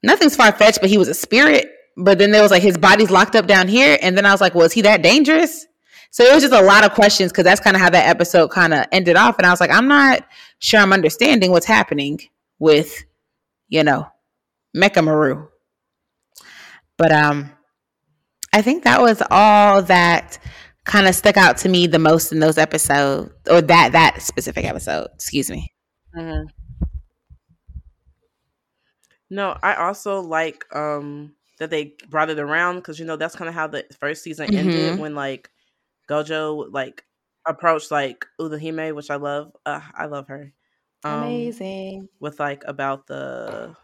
[0.02, 1.72] nothing's far fetched, but he was a spirit.
[1.96, 4.40] But then there was like his body's locked up down here, and then I was
[4.40, 5.66] like, was he that dangerous?
[6.10, 8.48] So it was just a lot of questions because that's kind of how that episode
[8.48, 10.24] kind of ended off, and I was like, I'm not
[10.58, 12.20] sure I'm understanding what's happening
[12.58, 13.04] with,
[13.68, 14.06] you know,
[14.78, 15.48] Mechamaru.
[16.96, 17.50] But um,
[18.52, 20.38] I think that was all that
[20.84, 24.64] kind of stuck out to me the most in those episodes, or that that specific
[24.64, 25.08] episode.
[25.14, 25.72] Excuse me.
[26.16, 26.46] Mhm.
[29.30, 33.48] No, I also like um that they brought it around because you know that's kind
[33.48, 34.98] of how the first season ended Mhm.
[34.98, 35.50] when like
[36.08, 37.04] Gojo like
[37.46, 39.52] approached like Utahime, which I love.
[39.66, 40.52] Uh, I love her.
[41.04, 42.08] Um, Amazing.
[42.20, 43.76] With like about the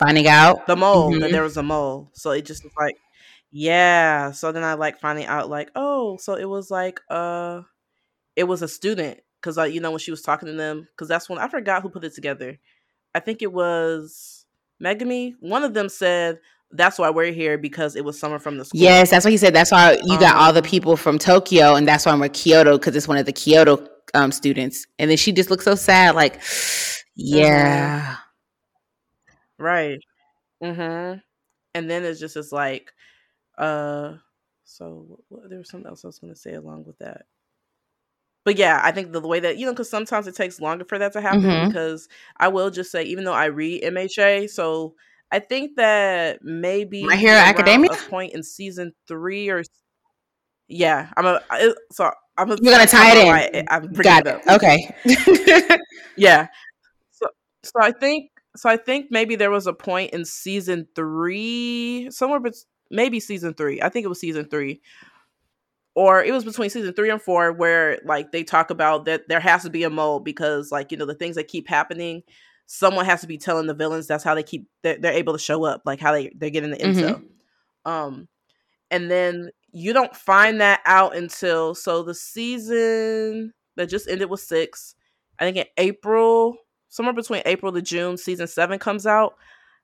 [0.00, 1.20] finding out the mole mm-hmm.
[1.20, 2.96] that there was a mole, so it just was like,
[3.52, 4.32] yeah.
[4.32, 7.62] So then I like finding out like, oh, so it was like uh,
[8.34, 11.08] it was a student because like you know when she was talking to them because
[11.08, 12.58] that's when I forgot who put it together.
[13.14, 14.46] I think it was
[14.82, 15.34] Megumi.
[15.40, 16.40] One of them said
[16.72, 18.80] that's why we're here because it was someone from the school.
[18.80, 19.54] Yes, that's what he said.
[19.54, 22.78] That's why you got all the um, people from Tokyo, and that's why we're Kyoto
[22.78, 24.86] because it's one of the Kyoto um, students.
[24.98, 26.40] And then she just looked so sad, like,
[27.16, 28.29] yeah, mm-hmm.
[29.60, 30.00] Right.
[30.62, 31.18] Mm-hmm.
[31.74, 32.92] And then it's just it's like,
[33.58, 34.14] uh,
[34.64, 37.26] so what, there was something else I was going to say along with that.
[38.44, 40.98] But yeah, I think the, way that you know, because sometimes it takes longer for
[40.98, 41.42] that to happen.
[41.42, 41.68] Mm-hmm.
[41.68, 44.94] Because I will just say, even though I read MHA, so
[45.30, 49.62] I think that maybe My Hero Academia a point in season three or
[50.68, 51.42] yeah, I'm a
[51.92, 53.68] so I'm a, you're gonna tie it in.
[53.68, 54.40] I, I'm Got it.
[54.48, 55.78] Okay.
[56.16, 56.48] yeah.
[57.10, 57.26] So
[57.62, 62.40] so I think so I think maybe there was a point in season three somewhere,
[62.40, 62.54] but
[62.90, 63.80] maybe season three.
[63.80, 64.80] I think it was season three.
[65.94, 69.40] Or it was between season three and four where like they talk about that there
[69.40, 72.22] has to be a mole because like you know the things that keep happening
[72.66, 75.38] someone has to be telling the villains that's how they keep they're, they're able to
[75.38, 77.90] show up like how they they're getting the intel mm-hmm.
[77.90, 78.28] um
[78.92, 84.40] and then you don't find that out until so the season that just ended with
[84.40, 84.94] six
[85.40, 86.56] i think in april
[86.90, 89.34] somewhere between april to june season seven comes out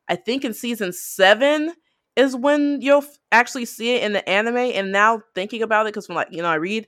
[0.08, 1.72] i think in season seven
[2.14, 6.06] is when you'll actually see it in the anime and now thinking about it because
[6.06, 6.86] from like you know i read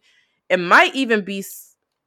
[0.49, 1.43] it might even be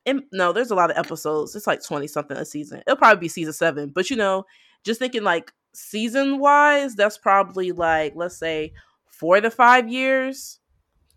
[0.06, 1.56] it, no, there's a lot of episodes.
[1.56, 2.82] It's like 20 something a season.
[2.86, 3.90] It'll probably be season seven.
[3.90, 4.46] But you know,
[4.84, 8.74] just thinking like season wise, that's probably like, let's say,
[9.06, 10.60] four to five years.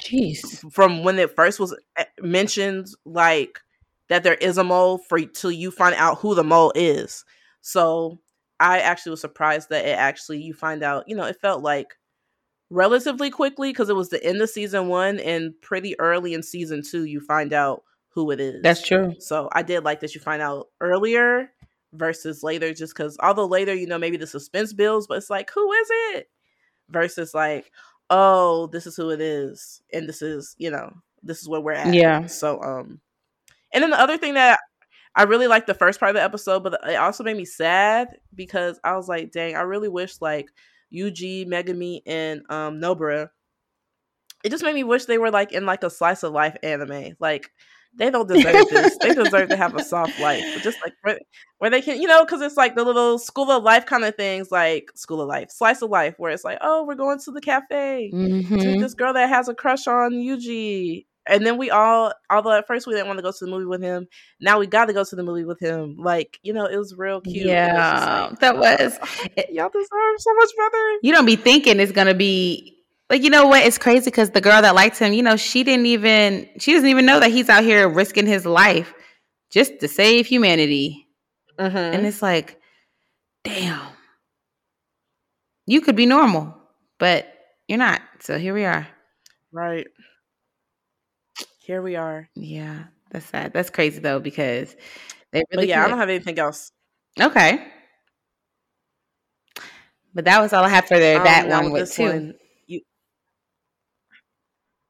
[0.02, 0.70] Jeez.
[0.72, 3.60] From when it first was eh, mentioned, like
[4.14, 7.24] that there is a mole for till you find out who the mole is.
[7.62, 8.20] So
[8.60, 11.98] I actually was surprised that it actually you find out, you know, it felt like
[12.70, 16.82] relatively quickly because it was the end of season one and pretty early in season
[16.88, 18.62] two you find out who it is.
[18.62, 19.16] That's true.
[19.18, 21.50] So I did like that you find out earlier
[21.92, 25.50] versus later, just because although later, you know, maybe the suspense builds, but it's like,
[25.52, 26.30] who is it?
[26.88, 27.72] Versus like,
[28.10, 30.92] oh, this is who it is, and this is, you know,
[31.24, 31.92] this is where we're at.
[31.92, 32.26] Yeah.
[32.26, 33.00] So um
[33.74, 34.58] and then the other thing that
[35.14, 38.08] I really liked the first part of the episode, but it also made me sad
[38.34, 40.46] because I was like, dang, I really wish like
[40.92, 43.28] Yuji, Megumi, and um Nobara.
[44.42, 47.16] It just made me wish they were like in like a slice of life anime.
[47.18, 47.50] Like
[47.96, 48.96] they don't deserve this.
[48.98, 51.18] they deserve to have a soft life, just like where,
[51.58, 54.16] where they can, you know, because it's like the little school of life kind of
[54.16, 57.30] things, like school of life, slice of life, where it's like, oh, we're going to
[57.30, 58.58] the cafe mm-hmm.
[58.58, 62.66] to this girl that has a crush on Yuji, and then we all, although at
[62.66, 64.06] first we didn't want to go to the movie with him,
[64.40, 65.96] now we got to go to the movie with him.
[65.98, 67.46] Like, you know, it was real cute.
[67.46, 68.98] Yeah, was like, that was.
[69.50, 70.98] y'all deserve so much better.
[71.02, 72.74] You don't be thinking it's gonna be
[73.10, 73.64] like you know what?
[73.64, 76.88] It's crazy because the girl that liked him, you know, she didn't even she doesn't
[76.88, 78.92] even know that he's out here risking his life
[79.50, 81.06] just to save humanity.
[81.58, 81.76] Mm-hmm.
[81.76, 82.60] And it's like,
[83.44, 83.80] damn,
[85.66, 86.54] you could be normal,
[86.98, 87.26] but
[87.68, 88.02] you're not.
[88.20, 88.86] So here we are.
[89.52, 89.86] Right.
[91.64, 92.28] Here we are.
[92.34, 93.52] Yeah, that's sad.
[93.54, 94.76] That's crazy though because
[95.32, 95.62] they really.
[95.62, 95.86] But yeah, could.
[95.86, 96.70] I don't have anything else.
[97.18, 97.66] Okay.
[100.14, 102.04] But that was all I have for the, that one with too.
[102.04, 102.34] One,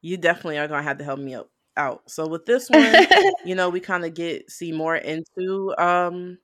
[0.05, 1.49] you definitely are gonna have to help me out.
[1.79, 2.03] out.
[2.11, 2.95] So with this one,
[3.47, 6.37] you know, we kind of get see more into um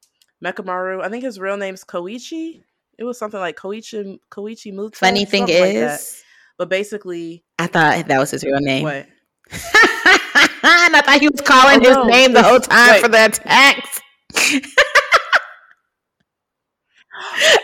[0.43, 1.03] Mechamaru.
[1.03, 2.63] I think his real name's Koichi.
[2.99, 4.95] It was something like Koichi Koichi Muto.
[4.95, 6.01] Funny thing is, like
[6.57, 8.85] but basically, I thought that was his real name.
[8.85, 9.09] What?
[10.63, 13.03] and I thought he was calling oh, his name the whole time Wait.
[13.03, 14.01] for the attacks.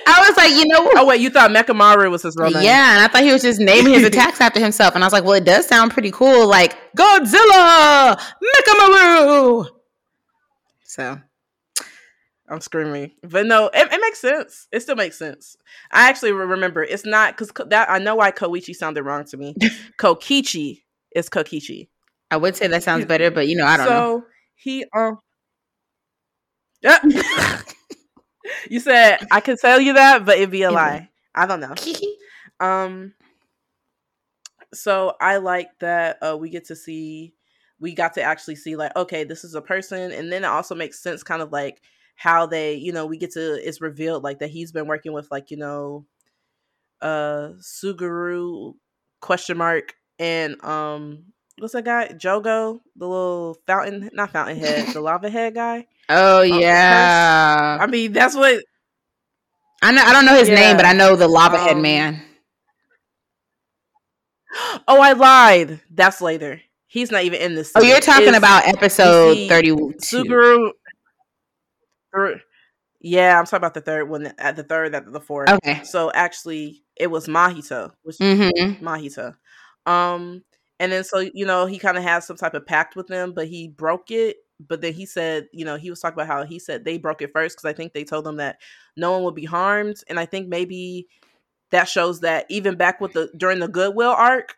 [0.06, 0.98] I was like, you know, what?
[0.98, 2.62] oh wait, you thought Mechamaru was his real name?
[2.62, 5.12] Yeah, and I thought he was just naming his attacks after himself, and I was
[5.12, 8.20] like, well, it does sound pretty cool, like Godzilla,
[8.66, 9.68] Mechamaru.
[10.84, 11.20] So
[12.48, 14.68] I'm screaming, but no, it, it, makes sense.
[14.72, 15.56] It still makes sense.
[15.90, 19.54] I actually remember it's not because that I know why Koichi sounded wrong to me.
[19.98, 20.82] Kokichi
[21.14, 21.88] is Kokichi.
[22.30, 24.20] I would say that sounds better, but you know, I don't so, know.
[24.20, 25.18] So he um.
[28.70, 31.08] You said I could tell you that, but it'd be a lie.
[31.34, 31.74] I don't know.
[32.60, 33.14] um.
[34.74, 37.34] So I like that uh, we get to see,
[37.80, 40.74] we got to actually see like, okay, this is a person, and then it also
[40.74, 41.80] makes sense, kind of like
[42.16, 45.30] how they, you know, we get to it's revealed like that he's been working with
[45.30, 46.04] like you know,
[47.00, 48.74] uh, Suguru
[49.20, 51.24] question mark and um
[51.58, 52.08] what's that guy?
[52.08, 55.86] Jogo, the little fountain, not fountain head, the lava head guy.
[56.08, 57.78] Oh yeah.
[57.80, 58.62] I mean, that's what
[59.82, 60.02] I know.
[60.02, 60.54] I don't know his Yeah.
[60.54, 62.22] name, but I know the lava head Um, man.
[64.88, 65.80] Oh, I lied.
[65.90, 66.60] That's later.
[66.86, 67.72] He's not even in this.
[67.74, 69.92] Oh, you're talking It's about episode thirty-two.
[70.00, 70.70] Suguru.
[73.00, 74.32] Yeah, I'm talking about the third one.
[74.38, 75.50] At the third, at the fourth.
[75.50, 75.82] Okay.
[75.84, 78.84] So actually, it was Mahito, which Mm-hmm.
[78.84, 79.34] Mahito.
[79.84, 80.42] Um,
[80.80, 83.32] and then so you know he kind of has some type of pact with them,
[83.32, 84.38] but he broke it.
[84.58, 87.20] But then he said, you know, he was talking about how he said they broke
[87.20, 88.58] it first because I think they told him that
[88.96, 91.08] no one would be harmed, and I think maybe
[91.70, 94.56] that shows that even back with the during the Goodwill arc,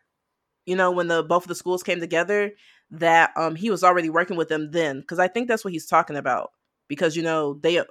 [0.66, 2.53] you know, when the both of the schools came together,
[2.91, 5.87] that um he was already working with them then because I think that's what he's
[5.87, 6.53] talking about
[6.89, 7.83] because you know they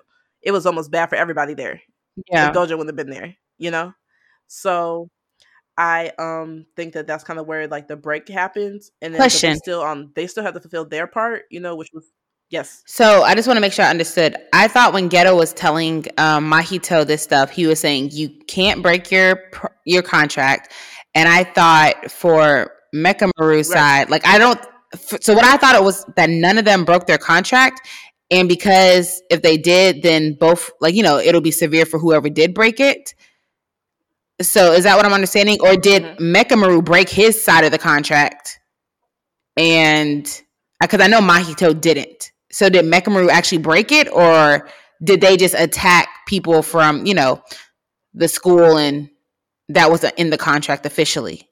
[0.42, 1.82] it was almost bad for everybody there
[2.30, 2.50] Yeah.
[2.50, 3.94] if Gojo wouldn't have been there, you know?
[4.48, 5.10] So
[5.78, 9.56] I um think that that's kind of where like the break happens and then Question.
[9.58, 12.12] still um they still have to fulfill their part, you know, which was
[12.50, 12.84] yes.
[12.88, 14.36] So I just want to make sure I understood.
[14.54, 18.82] I thought when Geto was telling um, Mahito this stuff, he was saying you can't
[18.82, 19.40] break your
[19.86, 20.74] your contract,
[21.14, 24.60] and I thought for Mechamaru's side, like I don't.
[25.22, 27.88] So what I thought it was that none of them broke their contract,
[28.32, 32.30] and because if they did, then both like you know it'll be severe for whoever
[32.30, 33.14] did break it.
[34.42, 36.18] So is that what I'm understanding, or did Mhm.
[36.20, 38.60] Mechamaru break his side of the contract?
[39.58, 40.24] And
[40.80, 42.32] because I know Mahito didn't.
[42.52, 44.70] So did Mechamaru actually break it, or
[45.04, 47.42] did they just attack people from you know
[48.14, 49.10] the school and
[49.70, 51.50] that was in the contract officially?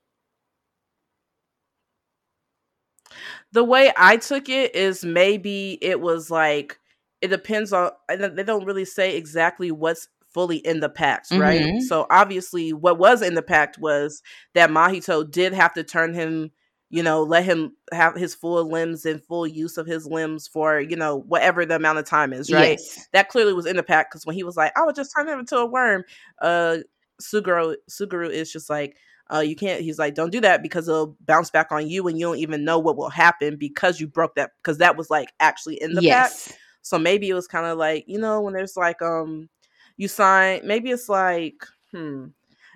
[3.51, 6.79] The way I took it is maybe it was like
[7.21, 11.61] it depends on they don't really say exactly what's fully in the pact, right?
[11.61, 11.81] Mhm.
[11.83, 14.21] So obviously what was in the pact was
[14.53, 16.51] that Mahito did have to turn him,
[16.89, 20.81] you know, let him have his full limbs and full use of his limbs for,
[20.81, 22.77] you know, whatever the amount of time is, right?
[22.79, 23.07] Yes.
[23.13, 25.27] That clearly was in the pact because when he was like, I would just turn
[25.29, 26.03] him into a worm,
[26.41, 26.79] uh
[27.21, 28.97] Suguru Suguru is just like
[29.33, 29.81] uh, you can't.
[29.81, 32.63] He's like, don't do that because it'll bounce back on you, and you don't even
[32.63, 34.51] know what will happen because you broke that.
[34.61, 36.01] Because that was like actually in the
[36.49, 36.59] pact.
[36.83, 39.49] So maybe it was kind of like you know when there's like um
[39.97, 40.61] you sign.
[40.63, 42.27] Maybe it's like hmm,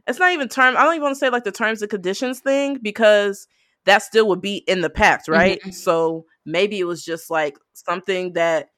[0.07, 0.77] it's not even term.
[0.77, 3.47] I don't even want to say like the terms and conditions thing because
[3.85, 5.59] that still would be in the pact, right?
[5.63, 5.73] Mhm.
[5.73, 8.69] So maybe it was just like something that.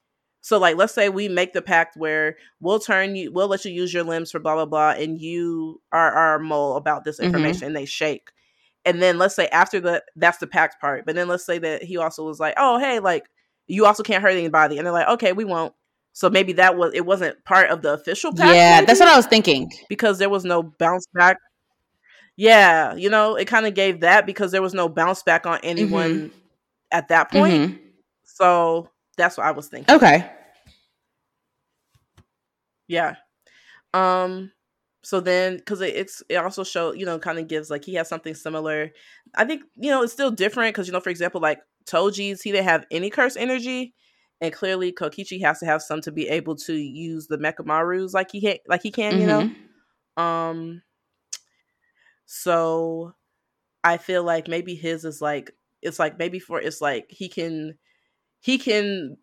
[0.42, 3.70] So like let's say we make the pact where we'll turn you we'll let you
[3.72, 7.24] use your limbs for blah blah blah and you are our mole about this Mhm.
[7.26, 8.30] information and they shake.
[8.84, 11.06] And then let's say after the that's the pact part.
[11.06, 13.28] But then let's say that he also was like, "Oh, hey, like
[13.68, 15.74] you also can't hurt anybody." And they're like, "Okay, we won't."
[16.12, 18.54] So maybe that was it wasn't part of the official pact.
[18.54, 19.70] Yeah, that's what I was thinking.
[19.88, 21.38] because there was no bounce back.
[22.36, 25.58] Yeah, you know, it kind of gave that because there was no bounce back on
[25.62, 26.30] anyone
[26.90, 27.52] at that point.
[27.54, 27.78] Mhm.
[28.24, 29.94] So that's what I was thinking.
[29.94, 30.30] Okay.
[32.88, 33.16] Yeah.
[33.94, 34.52] Um.
[35.04, 37.94] So then, because it, it's it also show you know kind of gives like he
[37.94, 38.90] has something similar.
[39.34, 42.52] I think you know it's still different because you know for example like Toji's he
[42.52, 43.94] didn't have any curse energy,
[44.42, 48.30] and clearly Kokichi has to have some to be able to use the Mechamaru's like
[48.32, 49.50] he ha- like he can you know.
[50.18, 50.22] Mhm.
[50.22, 50.82] Um.
[52.26, 53.14] So,
[53.84, 57.76] I feel like maybe his is like it's like maybe for it's like he can
[58.40, 59.16] he can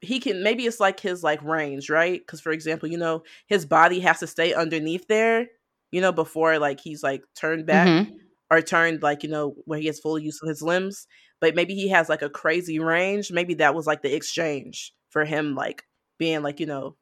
[0.00, 3.66] he can maybe it's like his like range right because for example you know his
[3.66, 5.46] body has to stay underneath there
[5.92, 8.16] you know before like he's like turned back Mhm.
[8.50, 11.06] or turned like you know where he has full use of his limbs
[11.40, 15.24] but maybe he has like a crazy range maybe that was like the exchange for
[15.24, 15.82] him like
[16.18, 16.96] being like you know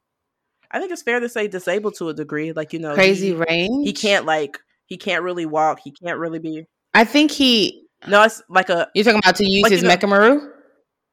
[0.71, 3.33] i think it's fair to say disabled to a degree like you know Crazy he,
[3.33, 3.87] range.
[3.87, 7.85] he can't like he can't really walk he can't really be I think he.
[8.07, 10.49] no it's like a You're talking about to use Like, his you know- Mechamaru.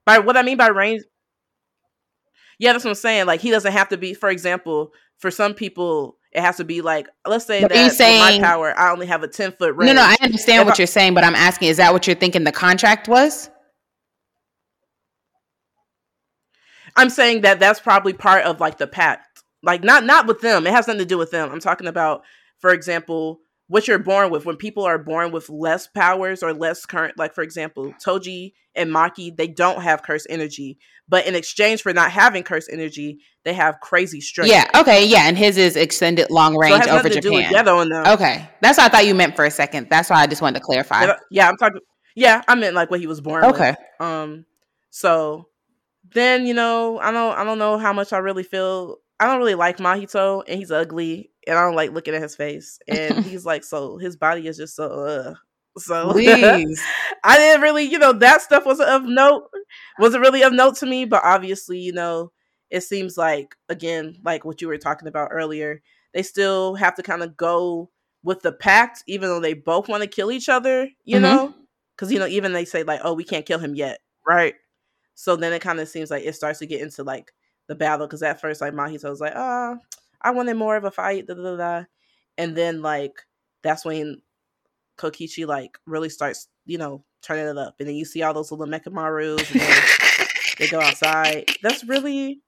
[0.07, 1.03] by what I mean by range.
[2.59, 3.27] Yeah, that's what I'm saying.
[3.27, 4.15] Like he doesn't have to be.
[4.15, 8.43] For example, for some people, it has to be like let's say But that saying-
[8.43, 9.89] my power, I only have a ten foot range.
[9.89, 12.07] No, no, I understand If what I- you're saying, but I'm asking: Is that what
[12.07, 13.49] you're thinking the contract was?
[16.95, 19.43] I'm saying that that's probably part of like the pact.
[19.63, 20.67] Like not not with them.
[20.67, 21.51] It has nothing to do with them.
[21.51, 22.23] I'm talking about,
[22.59, 24.45] for example, what you're born with.
[24.47, 28.91] When people are born with less powers or less current, like for example, Toji and
[28.91, 33.55] Maki, they don't have curse energy, but in exchange for not having curse energy, they
[33.55, 34.51] have crazy strength.
[34.51, 34.69] Yeah.
[34.75, 35.07] Okay.
[35.07, 38.07] Yeah, and his is extended long so range has over nothing to do with Japan.
[38.09, 39.89] Okay, that's what I thought you meant for a second.
[39.91, 41.13] That's why I just wanted to clarify.
[41.31, 41.81] Yeah, I'm talking.
[42.15, 43.47] Yeah, I meant like what he was born.
[43.47, 43.55] with.
[43.55, 43.75] Okay.
[44.01, 44.47] Um.
[44.91, 45.49] So
[46.13, 47.37] then you know, I don't.
[47.37, 48.97] I don't know how much I really feel.
[49.19, 52.37] I don't really like Mahito, and he's ugly, and I don't like looking at his
[52.37, 52.79] face.
[52.89, 54.89] And he's like, so his body is just so.
[54.89, 55.35] Uh,
[55.79, 56.83] So Please.
[57.23, 59.51] I didn't really, you know, that stuff wasn't of note.
[59.99, 62.33] Wasn't really of note to me, but obviously, you know,
[62.71, 65.83] it seems like again, like what you were talking about earlier,
[66.15, 67.91] they still have to kind of go
[68.23, 71.23] with the pact, even though they both want to kill each other, you mm-hmm.
[71.23, 71.55] know?
[71.95, 74.55] Because, you know, even they say, like, oh, we can't kill him yet, right?
[75.15, 77.33] So then it kind of seems like it starts to get into like
[77.69, 78.07] the battle.
[78.07, 79.79] Because at first, like, Mahito's like, oh,
[80.27, 81.85] I wanted more of a fight, da da da.
[82.39, 83.23] And then, like,
[83.63, 84.23] that's when
[84.99, 87.77] Kokichi, like, really starts, you know, turning it up.
[87.79, 91.47] And then you see all those little Mechamaru's and they go outside.
[91.63, 92.41] That's really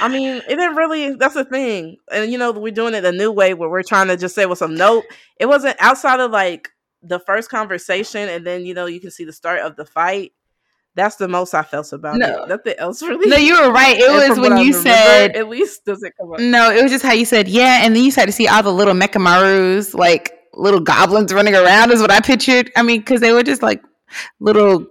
[0.00, 1.14] I mean, it didn't really.
[1.14, 4.08] That's the thing, and you know, we're doing it a new way where we're trying
[4.08, 5.04] to just say with some note.
[5.40, 6.68] It wasn't outside of like
[7.02, 10.32] the first conversation, and then you know you can see the start of the fight.
[10.96, 12.44] That's the most I felt about no.
[12.44, 12.48] it.
[12.48, 13.28] Nothing else really.
[13.28, 13.96] No, you were right.
[13.98, 16.40] It was when you remember, said at least does it come up.
[16.40, 18.62] No, it was just how you said yeah, and then you started to see all
[18.62, 22.72] the little Mechamaru's like little goblins running around is what I pictured.
[22.76, 23.82] I mean, because they were just like
[24.40, 24.86] little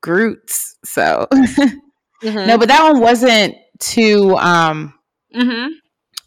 [0.00, 0.78] Groots.
[0.82, 2.46] So mm-hmm.
[2.46, 4.94] no, but that one wasn't too um
[5.34, 5.72] mm-hmm.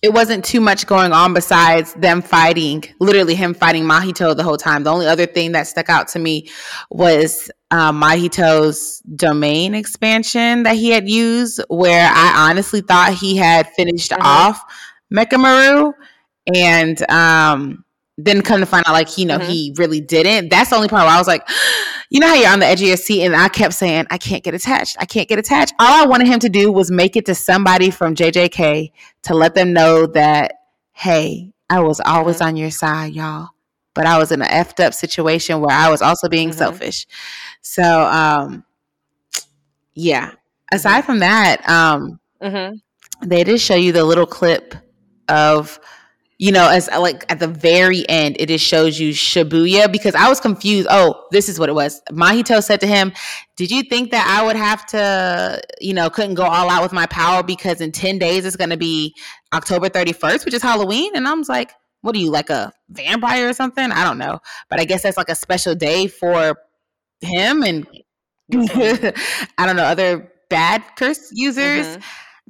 [0.03, 4.57] It wasn't too much going on besides them fighting literally him fighting mahito the whole
[4.57, 6.47] time the only other thing that stuck out to me
[6.91, 13.67] was uh, mahito's domain expansion that he had used where i honestly thought he had
[13.69, 14.21] finished mm-hmm.
[14.21, 14.61] off
[15.11, 15.93] mechamaru
[16.53, 17.83] and um
[18.17, 19.49] then come to find out like you know mm-hmm.
[19.49, 21.47] he really didn't that's the only part where i was like
[22.09, 24.17] you know how you're on the edge of your seat and i kept saying i
[24.17, 27.15] can't get attached i can't get attached all i wanted him to do was make
[27.15, 28.91] it to somebody from jjk
[29.21, 30.53] to let them know that
[30.93, 32.47] hey i was always mm-hmm.
[32.47, 33.49] on your side y'all
[33.93, 36.57] but i was in an effed up situation where i was also being mm-hmm.
[36.57, 37.05] selfish
[37.61, 38.63] so um
[39.93, 40.31] yeah
[40.71, 41.05] aside mm-hmm.
[41.05, 42.75] from that um mm-hmm.
[43.27, 44.75] they did show you the little clip
[45.29, 45.79] of
[46.39, 50.15] you know, as uh, like at the very end, it just shows you Shibuya because
[50.15, 50.87] I was confused.
[50.89, 52.01] Oh, this is what it was.
[52.11, 53.13] Mahito said to him,
[53.55, 56.91] Did you think that I would have to, you know, couldn't go all out with
[56.91, 59.15] my power because in 10 days it's going to be
[59.53, 61.11] October 31st, which is Halloween?
[61.15, 61.71] And I was like,
[62.01, 63.91] What are you, like a vampire or something?
[63.91, 64.39] I don't know.
[64.69, 66.57] But I guess that's like a special day for
[67.21, 67.87] him and
[68.53, 71.85] I don't know, other bad curse users.
[71.87, 72.01] Mm-hmm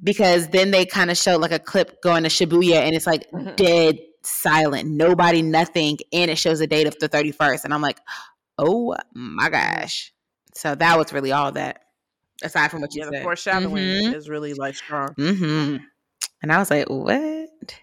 [0.04, 3.30] because then they kind of show like a clip going to Shibuya and it's like
[3.32, 3.56] mm-hmm.
[3.56, 7.66] dead silent, nobody, nothing, and it shows the date of the 31st.
[7.66, 8.00] And I'm like,
[8.58, 10.14] oh my gosh.
[10.54, 11.84] So that was really all that,
[12.44, 13.20] aside from what you yeah, said.
[13.20, 14.14] The foreshadowing mm-hmm.
[14.14, 15.10] is really like strong.
[15.16, 15.78] Mm-hmm.
[16.42, 17.80] And I was like, what?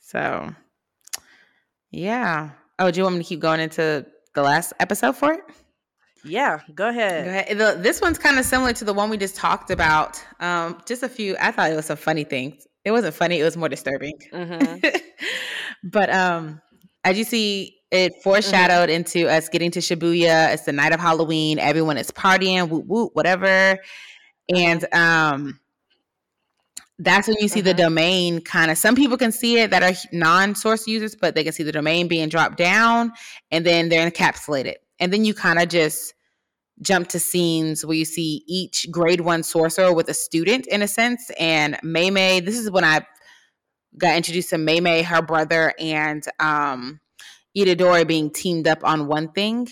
[0.00, 0.54] So,
[1.90, 2.50] yeah.
[2.78, 4.04] Oh, do you want me to keep going into
[4.34, 5.40] the last episode for it?
[6.24, 7.24] Yeah, go ahead.
[7.24, 7.58] Go ahead.
[7.58, 10.22] The, this one's kind of similar to the one we just talked about.
[10.40, 11.36] Um, just a few.
[11.40, 12.66] I thought it was some funny things.
[12.84, 13.40] It wasn't funny.
[13.40, 14.18] It was more disturbing.
[14.32, 14.86] Mm-hmm.
[15.84, 16.60] but um,
[17.04, 18.96] as you see, it foreshadowed mm-hmm.
[18.96, 20.52] into us getting to Shibuya.
[20.52, 21.58] It's the night of Halloween.
[21.58, 23.78] Everyone is partying, whoop whoop, whatever.
[24.54, 25.60] And um,
[26.98, 27.68] that's when you see mm-hmm.
[27.68, 28.78] the domain kind of.
[28.78, 32.08] Some people can see it that are non-source users, but they can see the domain
[32.08, 33.12] being dropped down,
[33.50, 34.74] and then they're encapsulated.
[35.00, 36.14] And then you kind of just
[36.82, 40.88] jump to scenes where you see each grade one sorcerer with a student in a
[40.88, 41.30] sense.
[41.38, 43.06] And Mei Mei, this is when I
[43.98, 47.00] got introduced to Mei Mei, her brother, and um
[47.56, 49.68] Itadori being teamed up on one thing.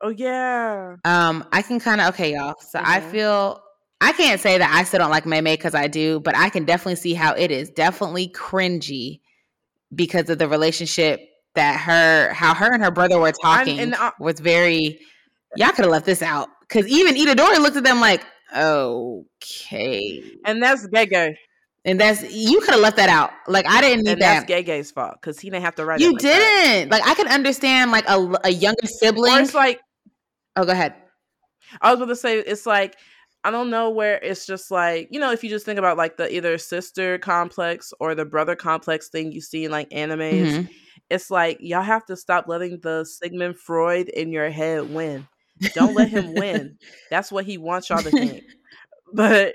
[0.00, 0.96] Oh yeah.
[1.04, 2.54] Um, I can kind of okay, y'all.
[2.60, 2.88] So mm-hmm.
[2.88, 3.62] I feel
[4.00, 6.50] I can't say that I still don't like Mei Mei because I do, but I
[6.50, 9.20] can definitely see how it is definitely cringy
[9.94, 11.20] because of the relationship
[11.56, 15.00] that her how her and her brother were talking and, uh, was very
[15.56, 18.24] y'all could have left this out because even Itadori looked at them like
[18.56, 20.22] okay.
[20.44, 21.36] And that's Gege
[21.84, 23.30] and that's you could have left that out.
[23.46, 24.46] Like I didn't need and that.
[24.46, 26.90] that's Gege's fault because he didn't have to write you like didn't!
[26.90, 27.00] That.
[27.00, 29.80] like I can understand like a, a younger sibling or it's like
[30.56, 30.94] oh go ahead.
[31.80, 32.96] I was going to say it's like
[33.42, 36.16] I don't know where it's just like, you know, if you just think about like
[36.16, 40.72] the either sister complex or the brother complex thing you see in like animes, mm-hmm
[41.10, 45.26] it's like y'all have to stop letting the Sigmund Freud in your head win.
[45.74, 46.78] Don't let him win.
[47.10, 48.44] That's what he wants y'all to think.
[49.12, 49.54] But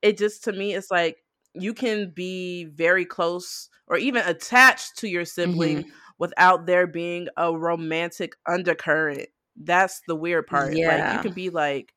[0.00, 1.18] it just to me it's like
[1.52, 5.90] you can be very close or even attached to your sibling mm-hmm.
[6.18, 9.28] without there being a romantic undercurrent.
[9.56, 10.74] That's the weird part.
[10.74, 10.88] Yeah.
[10.88, 11.92] Like you can be like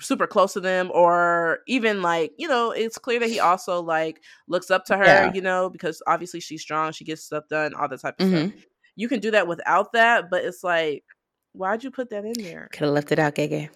[0.00, 4.20] super close to them or even like you know it's clear that he also like
[4.48, 5.32] looks up to her yeah.
[5.32, 8.48] you know because obviously she's strong she gets stuff done all that type of mm-hmm.
[8.48, 8.66] stuff
[8.96, 11.04] you can do that without that but it's like
[11.52, 13.68] why'd you put that in there could have left it out gege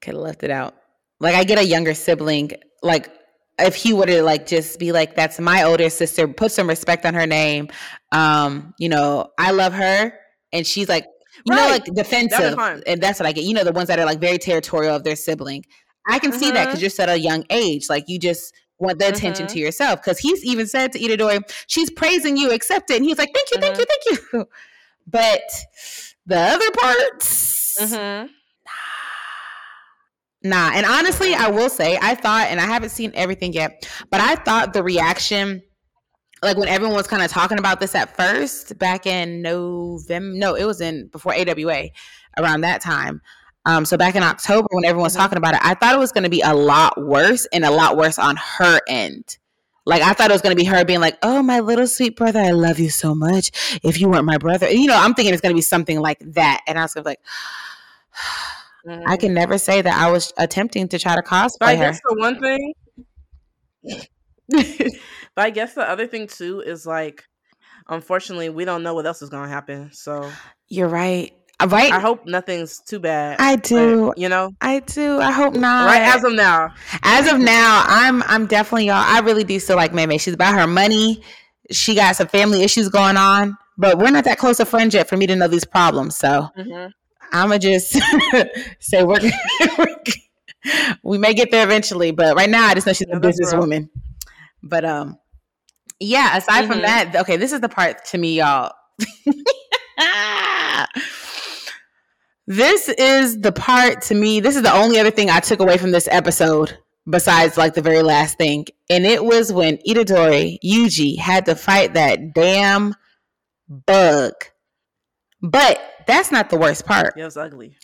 [0.00, 0.74] could have left it out
[1.20, 2.50] like i get a younger sibling
[2.82, 3.10] like
[3.58, 7.04] if he would have like just be like that's my older sister put some respect
[7.04, 7.68] on her name
[8.12, 10.12] um you know i love her
[10.52, 11.06] and she's like
[11.44, 13.44] You know, like defensive, and that's what I get.
[13.44, 15.64] You know, the ones that are like very territorial of their sibling.
[16.08, 16.98] I can see that because Mhm.
[16.98, 17.88] you're at a young age.
[17.88, 20.00] Like you just want the attention to yourself.
[20.00, 23.50] Because he's even said to Itadori, "She's praising you, accept it." And he's like, "Thank
[23.52, 23.80] you, thank Mm-hmm.
[23.80, 24.46] you, thank you."
[25.06, 25.42] But
[26.26, 28.26] the other parts, Mm-hmm.
[30.44, 34.20] Nah, and honestly, I will say, I thought, and I haven't seen everything yet, but
[34.20, 35.62] I thought the reaction,
[36.42, 40.54] like when everyone was kind of talking about this at first, back in November, no,
[40.54, 41.88] it was in before AWA,
[42.36, 43.20] around that time.
[43.66, 45.18] Um, so back in October, when everyone was Mhm.
[45.18, 47.70] talking about it, I thought it was going to be a lot worse and a
[47.70, 49.36] lot worse on her end.
[49.84, 52.14] Like I thought it was going to be her being like, "Oh, my little sweet
[52.16, 53.50] brother, I love you so much.
[53.82, 56.18] If you weren't my brother, you know, I'm thinking it's going to be something like
[56.34, 57.20] that." And I was like,
[59.06, 61.84] I can never say that I was attempting to try to cosplay her.
[61.84, 62.74] guess the one thing,
[65.38, 67.22] but I guess the other thing too is like,
[67.88, 69.90] unfortunately, we don't know what else is gonna happen.
[69.92, 70.28] So
[70.68, 71.32] You're right.
[71.60, 71.92] Uh, Right?
[71.92, 73.36] I hope nothing's too bad.
[73.40, 74.08] I do.
[74.08, 75.20] but, you know, I do.
[75.20, 75.86] I hope not.
[75.86, 76.74] right as of now.
[77.04, 78.96] As of now, I'm I'm definitely y'all.
[78.96, 81.22] I really do still like Mei She's about her money.
[81.70, 85.08] She got some family issues going on, but we're not that close a friend yet
[85.08, 86.16] for me to know these problems.
[86.16, 86.90] So Mhm.
[87.32, 87.92] I'ma just
[88.80, 89.20] say we're,
[91.04, 93.32] we may get there eventually, but right now I just know she's a Yeah, real.
[93.32, 93.88] businesswoman.
[94.62, 95.18] But um,
[96.00, 96.36] yeah.
[96.36, 96.82] Aside from Mhm.
[96.82, 98.72] that, okay, this is the part to me, y'all.
[102.46, 104.40] this is the part to me.
[104.40, 106.78] This is the only other thing I took away from this episode,
[107.08, 111.94] besides like the very last thing, and it was when Itadori Yuji had to fight
[111.94, 112.94] that damn
[113.68, 114.32] bug.
[115.42, 117.14] But that's not the worst part.
[117.16, 117.76] It was ugly.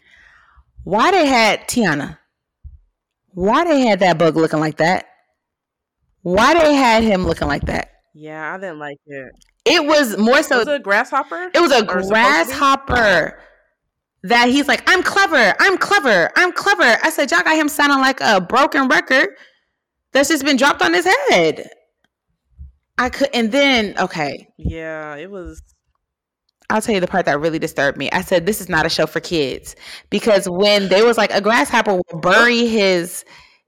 [0.85, 2.19] Why they had Tiana?
[3.29, 5.07] Why they had that bug looking like that?
[6.23, 7.91] Why they had him looking like that?
[8.15, 9.33] Yeah, I didn't like it.
[9.65, 10.59] It was more so.
[10.59, 11.51] was a grasshopper?
[11.55, 12.09] It was a Or supposed to be?
[12.11, 13.41] grasshopper
[14.23, 16.99] that he's like, I'm clever, I'm clever, I'm clever.
[17.03, 19.29] I said, y'all got him sounding like a broken record
[20.13, 21.69] that's just been dropped on his head.
[22.97, 25.61] I could, and then okay, Yeah, it was.
[26.71, 28.11] I'll tell you the part that really disturbed me.
[28.13, 29.77] I said, this is not a show for kids
[30.09, 33.25] because when there was like a grasshopper will bury his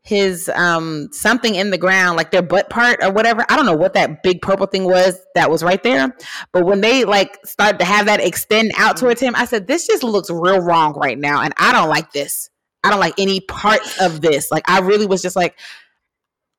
[0.07, 3.45] his um something in the ground like their butt part or whatever.
[3.49, 6.17] I don't know what that big purple thing was that was right there
[6.53, 9.87] but when they like started to have that extend out towards him i said this
[9.87, 12.51] just looks real wrong right now and i don't like this.
[12.85, 14.51] I don't like any part of this.
[14.53, 15.59] Like i really was just like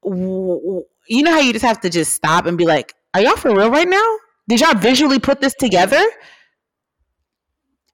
[0.04, 3.56] you know how you just have to just stop and be like are y'all for
[3.56, 4.18] real right now?
[4.50, 6.04] Did y'all visually put this together?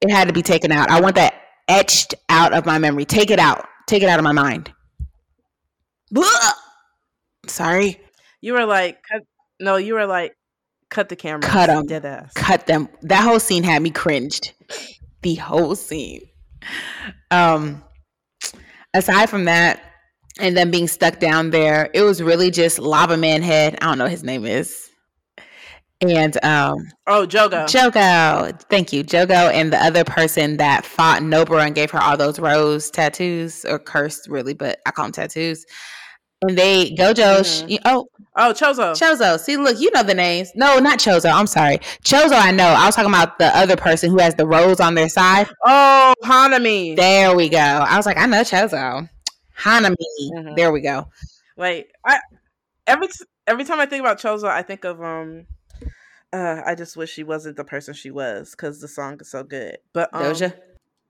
[0.02, 0.90] It had to be taken out.
[0.90, 1.36] I want that
[1.68, 3.06] etched out of my memory.
[3.06, 3.66] Take it out.
[3.88, 4.74] Take it out of my mind
[7.48, 8.00] Sorry.
[8.42, 9.24] You were like, cut,
[9.60, 10.36] no, you were like,
[10.90, 11.42] cut the camera.
[11.42, 11.86] Cut 'em.
[11.86, 12.32] Dead ass.
[12.34, 12.90] Cut them.
[13.02, 14.54] That whole scene had me cringed.
[15.22, 16.22] The whole scene.
[17.32, 17.84] Um
[18.94, 19.82] aside from that,
[20.40, 23.78] and then being stuck down there, it was really just Lava Man Head.
[23.82, 24.90] I don't know what his name is.
[26.02, 27.66] And um Oh, Jogo.
[27.66, 28.60] Jogo.
[28.70, 29.04] Thank you.
[29.04, 33.66] Jogo and the other person that fought Nobara and gave her all those rose tattoos,
[33.66, 35.66] or cursed really, but I call them tattoos.
[36.48, 37.80] And they Gojo, Mhm.
[37.86, 38.94] oh, oh, Choso.
[38.94, 39.40] Choso.
[39.40, 40.52] See, look, you know the names.
[40.56, 41.32] No, not Choso.
[41.34, 41.78] I'm sorry.
[42.04, 42.66] Choso, I know.
[42.68, 45.48] I was talking about the other person who has the rose on their side.
[45.66, 46.96] oh, Hanami.
[46.96, 47.58] There we go.
[47.58, 49.10] I was like, I know Choso.
[49.60, 49.96] Hanami.
[50.34, 50.56] Mhm.
[50.56, 51.08] There we go.
[51.58, 52.20] Like I
[52.88, 53.08] every
[53.48, 55.46] every time I think about Choso, I think of um.
[56.32, 59.44] Uh, I just wish she wasn't the person she was because the song is so
[59.44, 59.78] good.
[59.94, 60.52] But um, Doja.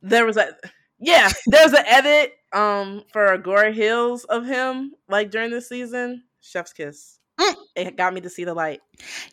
[0.01, 0.49] there was a
[0.99, 6.23] yeah, there was an edit um for Agora Hills of him like during the season.
[6.41, 7.19] Chef's kiss.
[7.39, 7.55] Mm.
[7.75, 8.81] It got me to see the light.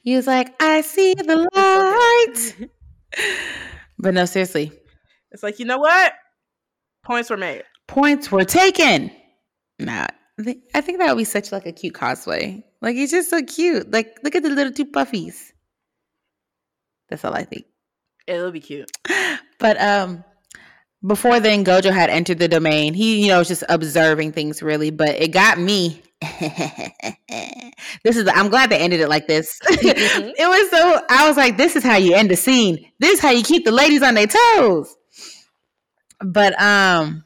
[0.03, 2.71] He was like, I see the light.
[3.99, 4.73] but no, seriously.
[5.33, 6.15] It's like you know what?
[7.05, 7.65] Points were made.
[7.89, 9.11] Points were taken.
[9.79, 10.07] Nah.
[10.39, 12.63] I think- I think that would be such like a cute cosplay.
[12.81, 13.91] Like he's just so cute.
[13.91, 15.53] Like look at the little two puffies.
[17.09, 17.65] That's all I think.
[18.27, 18.91] It'll be cute.
[19.59, 20.25] But um
[21.07, 22.95] before then Gojo had entered the domain.
[22.95, 26.03] He, you know, was just observing things really, but it got me.
[28.05, 29.59] this is I'm glad they ended it like this.
[29.65, 30.35] Mhm.
[30.39, 32.85] it was so I was like, this is how you end the scene.
[32.99, 34.95] This is how you keep the ladies on their toes.
[36.23, 37.25] But um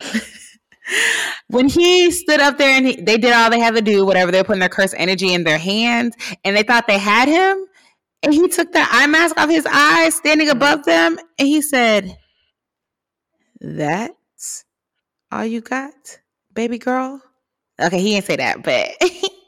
[1.48, 4.32] when he stood up there and he, they did all they had to do, whatever,
[4.32, 7.66] they were putting their cursed energy in their hands, and they thought they had him.
[8.22, 12.16] And he took the eye mask off his eyes, standing above them, and he said,
[13.60, 14.64] That's
[15.30, 16.18] all you got,
[16.54, 17.20] baby girl?
[17.80, 18.90] Okay, he didn't say that, but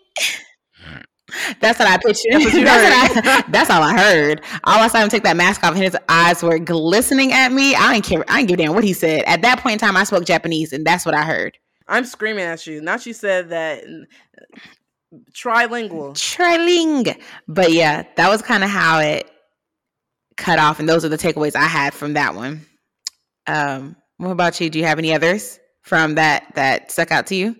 [1.61, 2.25] That's what I pictured.
[2.33, 4.43] That's what you That's, what I, that's all I heard.
[4.65, 7.75] All I saw him take that mask off, and his eyes were glistening at me.
[7.75, 8.25] I didn't care.
[8.29, 9.23] I didn't give a damn what he said.
[9.25, 11.57] At that point in time, I spoke Japanese, and that's what I heard.
[11.89, 12.81] I'm screaming at you.
[12.81, 13.85] Now she said that
[15.33, 16.15] trilingual.
[16.15, 17.19] Triling.
[17.49, 19.31] But yeah, that was kind of how it
[20.37, 22.67] cut off, and those are the takeaways I had from that one.
[23.47, 24.71] Um, what about you?
[24.71, 27.57] Do you have any others from that that stuck out to you?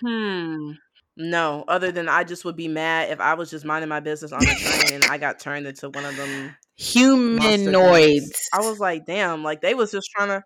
[0.00, 0.72] Hmm.
[1.16, 4.32] No, other than I just would be mad if I was just minding my business
[4.32, 8.32] on the train and I got turned into one of them Humanoids.
[8.52, 10.44] I was like, damn, like they was just trying to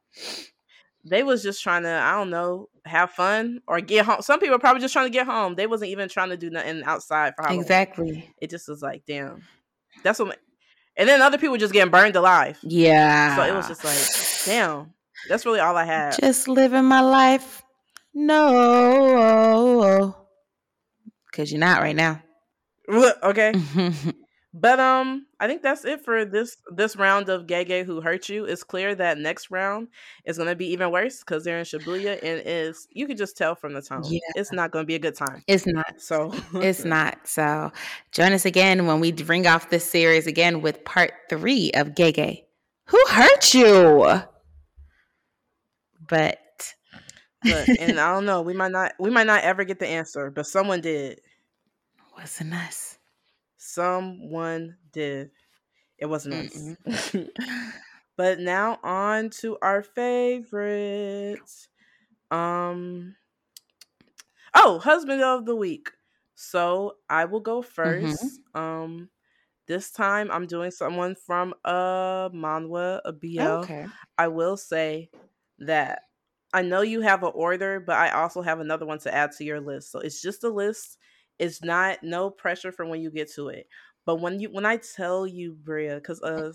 [1.04, 4.20] they was just trying to, I don't know, have fun or get home.
[4.20, 5.54] Some people were probably just trying to get home.
[5.54, 7.62] They wasn't even trying to do nothing outside for Halloween.
[7.62, 8.34] exactly.
[8.42, 9.42] It just was like, damn.
[10.04, 10.38] That's what
[10.98, 12.58] and then other people just getting burned alive.
[12.62, 13.36] Yeah.
[13.36, 14.92] So it was just like, damn.
[15.28, 16.18] That's really all I have.
[16.18, 17.62] just living my life.
[18.14, 20.14] No,
[21.26, 22.22] because you're not right now.
[23.22, 23.52] okay.
[24.54, 28.46] But um, I think that's it for this this round of Gege Who Hurt You.
[28.46, 29.88] It's clear that next round
[30.24, 33.54] is gonna be even worse because they're in Shibuya and is you can just tell
[33.54, 34.02] from the tone.
[34.04, 34.20] Yeah.
[34.36, 35.44] It's not gonna be a good time.
[35.46, 36.00] it's not.
[36.00, 37.28] So It's not.
[37.28, 37.70] So
[38.10, 42.42] join us again when we bring off this series again with part three of Gege.
[42.86, 44.22] Who hurt you?
[46.08, 46.74] But
[47.46, 50.30] but, and I don't know, we might not we might not ever get the answer,
[50.30, 51.20] but someone did.
[52.16, 52.98] wasn't us.
[53.56, 55.32] Someone did.
[55.98, 56.76] It wasn't us.
[58.16, 61.68] but now on to our favorites.
[62.30, 63.16] Um
[64.54, 65.90] Oh, husband of the week.
[66.34, 69.10] So I will go 1st Um
[69.66, 73.64] this time I'm doing someone from a manhwa, a BL.
[73.64, 73.90] Okay.
[74.18, 75.10] I will say
[75.60, 76.02] that
[76.52, 79.44] I know you have an order, but I also have another one to add to
[79.44, 79.92] your list.
[79.92, 80.98] So it's just a list.
[81.38, 83.68] It's not no pressure for when you get to it.
[84.06, 86.52] But when you when I tell you, Bria, because uh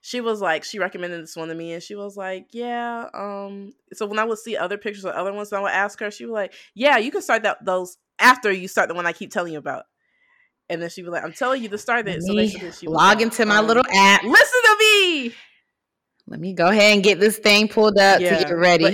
[0.00, 3.72] she was like she recommended this one to me and she was like, Yeah, um
[3.92, 6.24] so when I would see other pictures of other ones I would ask her, she
[6.26, 9.30] was like, Yeah, you can start that those after you start the one I keep
[9.30, 9.84] telling you about.
[10.68, 12.22] And then she was like, I'm telling you to start it.
[12.22, 14.22] So basically she was log like, into my um, little app.
[14.22, 15.32] Listen to me.
[16.28, 18.84] Let me go ahead and get this thing pulled up to get ready.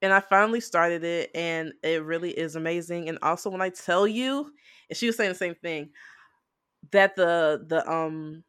[0.00, 3.08] And I finally started it and it really is amazing.
[3.08, 4.52] And also when I tell you,
[4.88, 5.90] and she was saying the same thing,
[6.92, 8.44] that the the um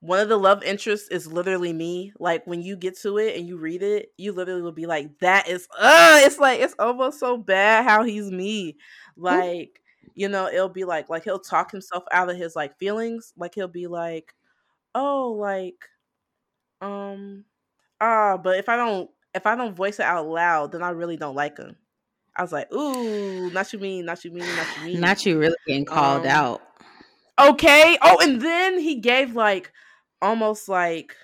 [0.00, 2.12] one of the love interests is literally me.
[2.18, 5.18] Like when you get to it and you read it, you literally will be like,
[5.20, 8.76] that is uh it's like it's almost so bad how he's me.
[9.16, 9.80] Like,
[10.14, 13.32] you know, it'll be like like he'll talk himself out of his like feelings.
[13.36, 14.34] Like he'll be like,
[14.94, 15.88] oh, like
[16.80, 17.44] um
[18.00, 21.16] ah, but if I don't if I don't voice it out loud, then I really
[21.16, 21.76] don't like him.
[22.36, 25.00] I was like, ooh, not you mean, not you mean, not you mean.
[25.00, 26.62] Not you really getting called Um, out.
[27.40, 27.98] Okay.
[28.02, 29.72] Oh, and then he gave like
[30.20, 31.16] almost like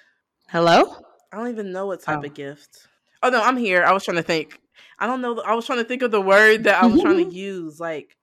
[0.48, 1.04] Hello?
[1.32, 2.24] I don't even know what type Oh.
[2.24, 2.88] of gift.
[3.22, 3.84] Oh no, I'm here.
[3.84, 4.60] I was trying to think.
[4.98, 5.40] I don't know.
[5.40, 8.16] I was trying to think of the word that I was trying to use, like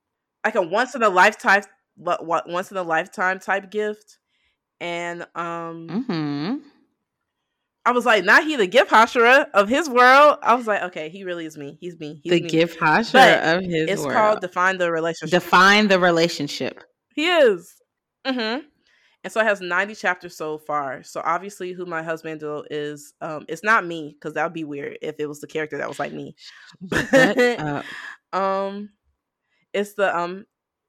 [0.45, 1.63] like a once in a lifetime,
[1.97, 4.19] once in a lifetime type gift.
[4.79, 6.40] And um, Mm-hmm.
[7.85, 10.37] I was like, not he the gift Hashira of his world.
[10.43, 11.77] I was like, okay, he really is me.
[11.81, 12.19] He's me.
[12.23, 12.49] He's The me.
[12.49, 13.89] gift Hashira But of his world.
[13.89, 14.13] It's world.
[14.13, 15.41] called define the relationship.
[15.41, 16.83] Define the relationship.
[17.15, 17.75] He is.
[18.25, 18.65] Mm-hmm.
[19.23, 21.03] And so it has 90 chapters so far.
[21.03, 24.97] So obviously who my husband is um it's not me, because that would be weird
[25.01, 26.35] if it was the character that was like me.
[26.91, 27.85] Up.
[28.33, 28.89] um
[29.73, 30.45] it's the um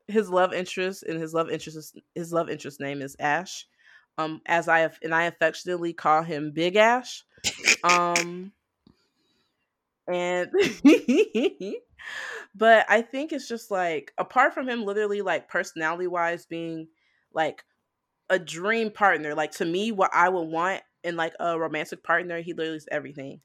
[0.09, 3.67] his love interest and his love interest his love interest name is Ash.
[4.19, 7.25] Um as I have and I affectionately call him Big Ash.
[7.83, 8.53] Um
[10.09, 10.51] and
[12.55, 16.89] but I think it's just like apart from him literally like personality wise being
[17.33, 17.65] like
[18.29, 22.41] a dream partner, like to me what I would want in like a romantic partner,
[22.41, 23.41] he literally is everything.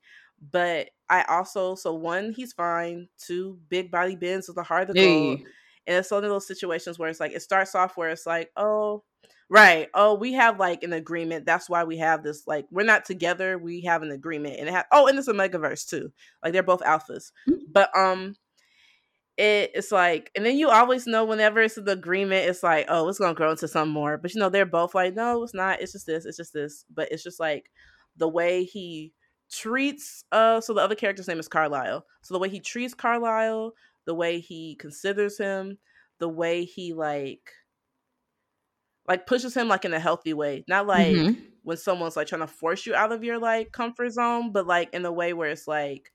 [0.52, 3.08] But I also so one, he's fine.
[3.18, 5.40] Two, big body bends with the heart of gold.
[5.40, 5.46] Hey.
[5.88, 8.52] And it's one of those situations where it's like it starts off where it's like,
[8.58, 9.04] oh,
[9.50, 11.46] right, oh, we have like an agreement.
[11.46, 12.46] That's why we have this.
[12.48, 13.58] Like, we're not together.
[13.58, 16.12] We have an agreement, and it ha- oh, and it's a omegaverse too.
[16.44, 17.60] Like they're both alphas, Mm.
[17.72, 18.36] but um,
[19.38, 23.08] it, it's like, and then you always know whenever it's an agreement, it's like, oh,
[23.08, 24.18] it's gonna grow into something more.
[24.18, 25.82] But you know, they're both like, no, it's not.
[25.82, 26.26] It's just this.
[26.26, 26.86] It's just this.
[26.94, 27.70] But it's just like
[28.18, 29.14] the way he
[29.52, 30.24] treats.
[30.32, 32.04] Uh, so the other character's name is Carlisle.
[32.24, 33.74] So the way he treats Carlisle,
[34.06, 35.78] the way he considers him,
[36.20, 37.52] the way he like
[39.08, 40.66] like pushes him like in a healthy way.
[40.68, 41.58] Not like Mhm.
[41.64, 44.94] when someone's like trying to force you out of your like comfort zone, but like
[44.94, 46.12] in a way where it's like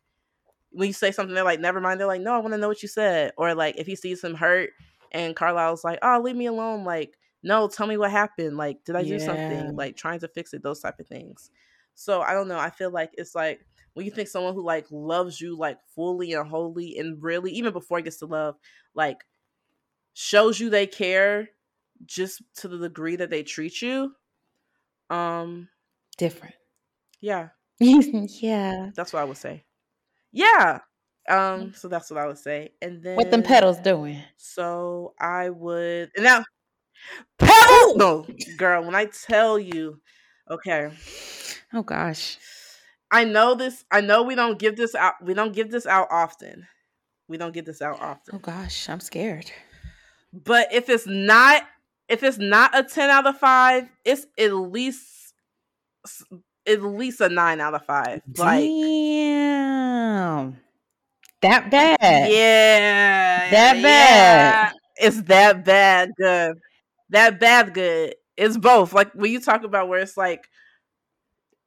[0.70, 2.00] when you say something, they're like, never mind.
[2.00, 3.32] They're like, no, I want to know what you said.
[3.36, 4.70] Or like if he sees him hurt
[5.10, 8.56] and Carlisle's like, "Oh, leave me alone." Like, no, tell me what happened.
[8.56, 9.74] Like, did I do something?
[9.76, 10.62] Like, trying to fix it.
[10.62, 11.50] Those type of things.
[11.94, 12.58] So I don't know.
[12.58, 16.32] I feel like it's like when you think someone who like loves you like fully
[16.32, 18.56] and wholly and really even before it gets to love,
[18.94, 19.18] like
[20.14, 21.48] shows you they care
[22.06, 24.12] just to the degree that they treat you.
[25.10, 25.68] Um,
[26.18, 26.54] Different.
[27.20, 27.48] yeah,
[27.80, 28.90] yeah.
[28.94, 29.64] that's what I would say.
[30.32, 30.78] Yeah.
[31.28, 32.72] Um, so that's what I would say.
[32.82, 34.20] And then What them pedals doing?
[34.36, 36.44] So I would and now
[37.38, 38.26] pedal no
[38.56, 40.00] girl, when I tell you,
[40.50, 40.90] okay.
[41.72, 42.38] Oh gosh.
[43.10, 43.84] I know this.
[43.90, 45.14] I know we don't give this out.
[45.22, 46.66] We don't give this out often.
[47.28, 48.34] We don't get this out often.
[48.34, 48.88] Oh gosh.
[48.88, 49.50] I'm scared.
[50.32, 51.62] But if it's not,
[52.08, 55.34] if it's not a ten out of five, it's at least,
[56.66, 58.22] at least a nine out of five.
[58.36, 60.58] Like, Damn.
[61.42, 61.98] That bad.
[62.00, 63.82] yeah, That yeah.
[63.82, 64.72] bad.
[64.96, 66.58] It's that bad good.
[67.10, 68.14] That bad good.
[68.36, 68.92] It's both.
[68.92, 70.48] Like when you talk about where it's like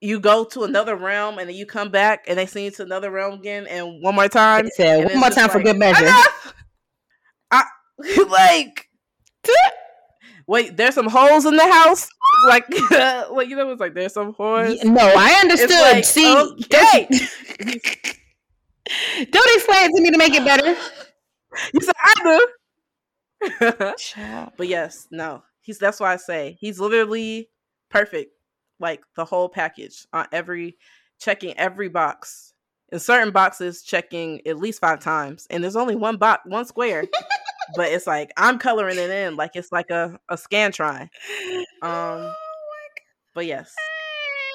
[0.02, 2.84] you go to another realm and then you come back and they send you to
[2.84, 4.70] another realm again and one more time.
[4.76, 6.08] Said, one more time for good measure.
[7.52, 7.64] I
[8.30, 8.90] like
[10.48, 12.08] wait, there's some holes in the house.
[12.48, 12.66] Like,
[13.32, 14.78] like you know, it's like there's some holes.
[14.78, 15.70] Yeah, No, I understood.
[15.72, 17.08] Like, See, okay.
[17.10, 17.32] don't,
[19.32, 20.76] don't explain it to me to make it better.
[21.74, 22.48] you said I do.
[24.58, 25.44] But yes, no.
[25.62, 27.50] He's that's why I say he's literally
[27.90, 28.32] perfect.
[28.80, 30.78] Like the whole package on every
[31.20, 32.54] checking every box.
[32.92, 35.48] In certain boxes checking at least five times.
[35.50, 37.06] And there's only one box one square.
[37.76, 41.10] But it's like I'm coloring it in like it's like a, a scantron.
[41.82, 42.32] Um
[43.34, 43.74] but yes.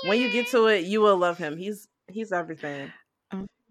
[0.07, 1.57] When you get to it, you will love him.
[1.57, 2.91] He's he's everything.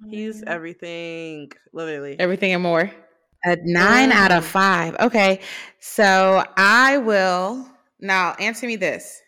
[0.09, 1.51] He's everything.
[1.73, 2.17] Literally.
[2.19, 2.89] everything and more.
[3.43, 4.47] A nine out of Mm.
[4.47, 4.95] five.
[4.99, 5.41] Okay.
[5.79, 7.67] So I will
[7.99, 9.21] now answer me this.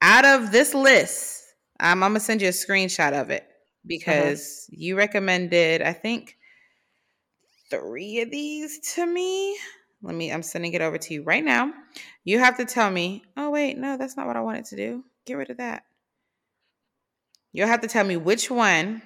[0.00, 1.42] Out of this list,
[1.80, 3.44] um, I'm gonna send you a screenshot of it
[3.86, 6.37] because you recommended, I think,
[7.70, 9.58] three of these to me.
[10.02, 11.72] Let me, I'm sending it over to you right now.
[12.24, 15.04] You have to tell me, oh, wait, no, that's not what I wanted to do.
[15.26, 15.82] Get rid of that.
[17.52, 19.02] You'll have to tell me which one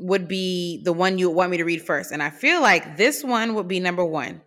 [0.00, 2.12] would be the one you want me to read first.
[2.12, 4.40] And I feel like this one would be number one.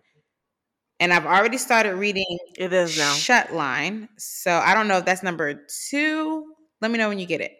[0.98, 3.12] And I've already started reading It is now.
[3.12, 4.08] Shut Line.
[4.16, 6.44] So I don't know if that's number two.
[6.80, 7.52] Let me know when you get it.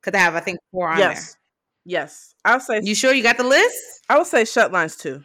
[0.00, 1.36] Because I have, I think, four on Yes.
[1.84, 2.34] Yes.
[2.44, 2.80] I'll say.
[2.82, 3.76] You sure you got the list?
[4.08, 5.22] I would say shut lines too.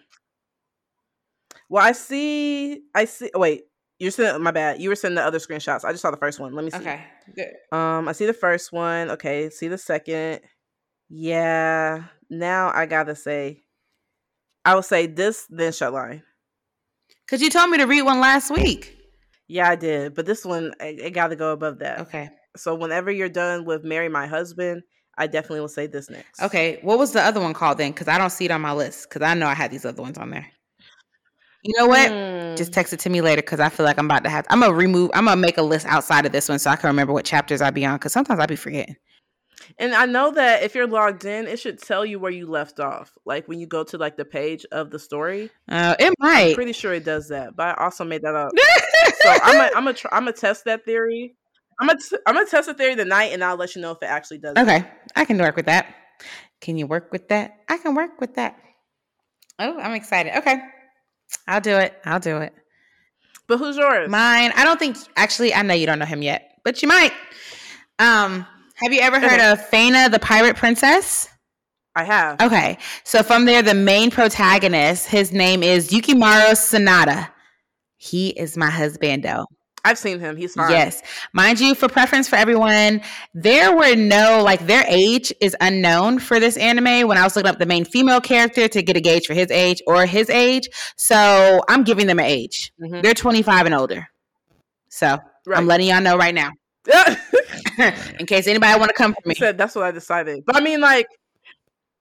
[1.70, 2.82] Well, I see.
[2.94, 3.32] I see.
[3.34, 3.64] oh, Wait,
[4.00, 4.42] you're sending.
[4.44, 4.82] My bad.
[4.82, 5.84] You were sending the other screenshots.
[5.84, 6.54] I just saw the first one.
[6.54, 6.78] Let me see.
[6.78, 7.04] Okay.
[7.36, 7.52] Good.
[7.72, 9.12] Um, I see the first one.
[9.12, 10.42] Okay, see the second.
[11.10, 12.04] Yeah.
[12.30, 13.64] Now I gotta say,
[14.66, 16.24] I would say this, then shut line.
[17.26, 18.98] Because you told me to read one last week.
[19.48, 22.00] Yeah, I did, but this one it, it got to go above that.
[22.02, 22.30] Okay.
[22.56, 24.84] So whenever you're done with "Marry My Husband,"
[25.18, 26.42] I definitely will say this next.
[26.42, 26.80] Okay.
[26.82, 27.92] What was the other one called then?
[27.92, 29.10] Because I don't see it on my list.
[29.10, 30.48] Because I know I had these other ones on there.
[31.64, 32.12] You know what?
[32.12, 32.56] Hmm.
[32.56, 34.46] Just text it to me later because I feel like I'm about to have.
[34.50, 35.12] I'm gonna remove.
[35.14, 37.62] I'm gonna make a list outside of this one so I can remember what chapters
[37.62, 37.96] I be on.
[37.96, 38.98] Because sometimes I be forgetting.
[39.80, 42.82] And I know that if you're logged in, it should tell you where you left
[42.82, 43.14] off.
[43.26, 45.50] Like when you go to like the page of the story.
[45.70, 46.56] Uh, it I'm might.
[46.56, 48.52] pretty sure it does that, but I also made that up.
[49.22, 51.36] So I'm gonna I'm gonna try, I'm gonna test that theory.
[51.80, 53.98] I'm gonna t- I'm gonna test the theory tonight, and I'll let you know if
[54.02, 54.54] it actually does.
[54.56, 54.60] it.
[54.62, 55.88] okay, I can work with that.
[56.62, 57.58] Can you work with that?
[57.70, 58.58] I can work with that.
[59.60, 60.38] Oh, I'm excited.
[60.38, 60.58] Okay,
[61.48, 61.94] I'll do it.
[62.06, 62.54] I'll do it.
[63.48, 64.10] But who's yours?
[64.10, 64.52] Mine.
[64.56, 64.98] I don't think.
[65.16, 67.12] Actually, I know you don't know him yet, but you might.
[68.00, 68.46] Um,
[68.82, 69.52] have you ever heard Okay.
[69.52, 71.30] of Fena the Pirate Princess?
[71.96, 72.42] I have.
[72.42, 77.30] Okay, so from there, the main protagonist, his name is Yukimaru Sanada.
[77.98, 79.46] He is my husbando.
[79.86, 80.38] I've seen him.
[80.38, 80.72] He's fine.
[80.72, 81.02] Yes.
[81.34, 83.02] Mind you, for preference for everyone,
[83.34, 87.50] there were no, like, their age is unknown for this anime when I was looking
[87.52, 90.70] up the main female character to get a gauge for his age or his age.
[90.96, 92.72] So I'm giving them an age.
[92.82, 93.02] Mhm.
[93.04, 94.08] They're 25 and older.
[94.90, 95.58] So Right.
[95.58, 96.52] I'm letting y'all know right now.
[98.20, 99.36] In case anybody want to come for me.
[99.36, 100.46] Said that's what I decided.
[100.46, 101.08] But I mean, like,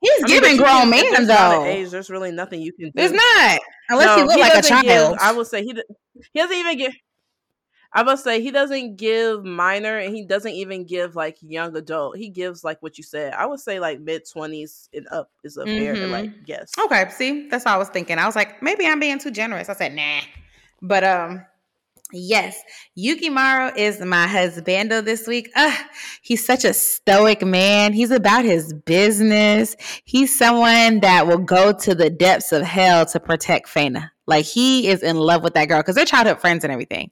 [0.00, 1.64] He's I mean, giving grown man, though.
[1.64, 2.92] Age, there's really nothing you can do.
[2.94, 3.60] There's not.
[3.88, 4.84] Unless No, he look like a child.
[5.12, 5.74] Give, I will say he
[6.32, 6.92] he doesn't even give.
[7.94, 12.16] I will say he doesn't give minor, and he doesn't even give like young adult.
[12.16, 13.34] He gives like what you said.
[13.34, 16.10] I would say like mid twenties and up is a fair Mhm.
[16.10, 16.72] like guess.
[16.86, 18.18] Okay, see, that's what I was thinking.
[18.18, 19.68] I was like, maybe I'm being too generous.
[19.68, 20.20] I said, nah.
[20.80, 21.44] But um,
[22.14, 22.60] Yes,
[22.98, 25.50] Yukimaru is my husbando this week.
[25.56, 25.86] Ugh,
[26.20, 27.94] he's such a stoic man.
[27.94, 29.76] He's about his business.
[30.04, 34.10] He's someone that will go to the depths of hell to protect Fena.
[34.26, 37.10] Like he is in love with that girl because they're childhood friends and everything.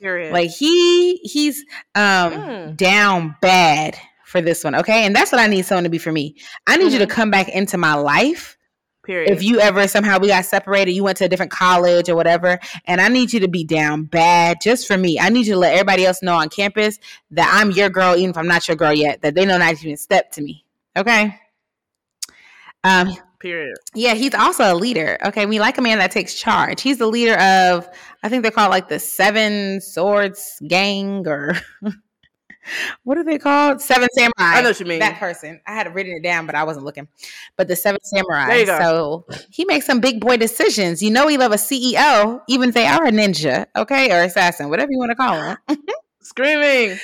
[0.00, 0.32] Period.
[0.32, 2.76] Like he he's um Mm.
[2.76, 5.04] down bad for this one, okay?
[5.06, 6.36] And that's what I need someone to be for me.
[6.66, 7.10] I need you to Mhm.
[7.10, 8.56] come back into my life
[9.04, 9.32] Period.
[9.32, 12.58] if you ever somehow we got separated, you went to a different college or whatever,
[12.84, 15.18] and I need you to be down bad just for me.
[15.18, 16.98] I need you to let everybody else know on campus
[17.30, 19.82] that I'm your girl, even if I'm not your girl yet, that they know not
[19.82, 20.64] even step to me.
[20.94, 21.34] Okay.
[22.84, 23.76] Um, Period.
[23.94, 25.16] yeah, he's also a leader.
[25.24, 26.80] Okay, we like a man that takes charge.
[26.80, 27.88] He's the leader of,
[28.24, 31.54] I think they're called like the Seven Swords Gang, or
[33.04, 33.80] what are they called?
[33.80, 34.32] Seven Samurai.
[34.38, 34.98] I know what you mean.
[34.98, 35.60] That person.
[35.66, 37.06] I had written it down, but I wasn't looking.
[37.56, 38.48] But the Seven Samurai.
[38.48, 38.78] There you go.
[38.78, 41.02] So he makes some big boy decisions.
[41.02, 44.68] You know, he love a CEO, even if they are a ninja, okay, or assassin,
[44.68, 45.56] whatever you want to call him.
[46.22, 46.98] Screaming.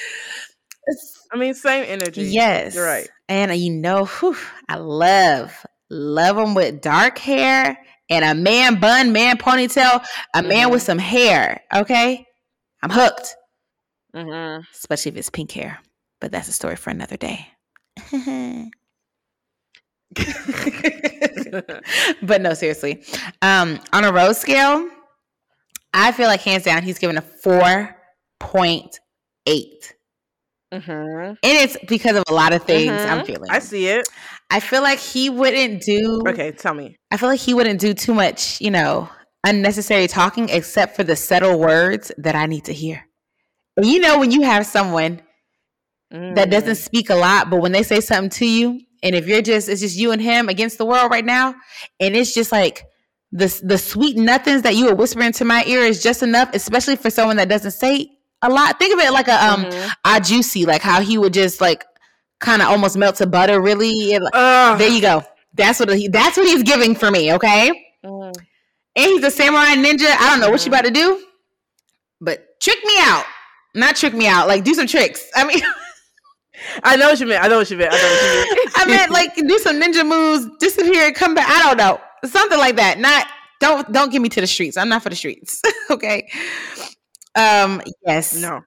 [1.32, 2.24] I mean, same energy.
[2.24, 3.08] Yes, You're right.
[3.28, 4.36] And uh, you know, whew,
[4.68, 7.78] I love love them with dark hair
[8.10, 10.04] and a man bun, man ponytail,
[10.34, 10.72] a man Mhm.
[10.72, 11.62] with some hair.
[11.74, 12.26] Okay,
[12.82, 13.34] I'm hooked,
[14.14, 15.78] hmm especially if it's pink hair.
[16.20, 17.48] But that's a story for another day.
[22.22, 23.02] but no, seriously.
[23.42, 24.88] Um, on a rose scale,
[25.92, 27.96] I feel like hands down he's given a four
[28.40, 28.98] point
[29.46, 29.94] eight.
[30.72, 33.26] hmm And it's because of a lot of things I'm Mhm.
[33.26, 33.50] feeling.
[33.50, 34.06] I see it.
[34.54, 36.22] I feel like he wouldn't do.
[36.28, 36.96] Okay, tell me.
[37.10, 39.08] I feel like he wouldn't do too much, you know,
[39.44, 43.04] unnecessary talking, except for the subtle words that I need to hear.
[43.76, 45.20] And you know, when you have someone
[46.10, 46.84] that doesn't Mm.
[46.84, 49.80] speak a lot, but when they say something to you, and if you're just it's
[49.80, 51.54] just you and him against the world right now,
[51.98, 52.84] and it's just like
[53.32, 56.94] the the sweet nothings that you would whisper into my ear is just enough, especially
[56.96, 58.08] for someone that doesn't say
[58.42, 58.78] a lot.
[58.78, 59.90] Think of it like a um Mhm.
[60.04, 61.84] a juicy, like how he would just like
[62.44, 63.60] kind of almost melt to butter.
[63.60, 65.24] Really, there you go.
[65.54, 66.08] That's what he.
[66.08, 67.32] That's what he's giving for me.
[67.34, 67.70] Okay,
[68.04, 68.32] Mm.
[68.96, 70.10] and he's a samurai ninja.
[70.18, 70.74] I don't know what you Mhm.
[70.78, 71.24] about to do,
[72.20, 73.24] but trick me out.
[73.74, 74.46] Not trick me out.
[74.46, 75.24] Like do some tricks.
[75.34, 75.60] I mean.
[76.84, 77.44] I know what you meant.
[77.44, 77.92] I know what you meant.
[77.92, 78.70] I know what you meant.
[78.76, 81.48] I meant like do some ninja moves, disappear, come back.
[81.50, 82.98] I don't know, something like that.
[82.98, 83.26] Not
[83.60, 84.76] don't don't get me to the streets.
[84.76, 85.60] I'm not for the streets.
[85.90, 86.28] okay.
[87.34, 87.82] Um.
[88.06, 88.34] Yes.
[88.36, 88.60] no.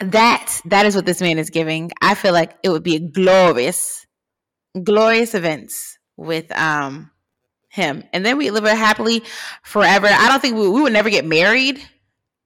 [0.00, 1.90] That that is what this man is giving.
[2.02, 4.06] I feel like it would be a glorious,
[4.82, 7.10] glorious events with um
[7.70, 9.22] him, and then we live happily
[9.62, 10.06] forever.
[10.10, 11.82] I don't think we, we would never get married.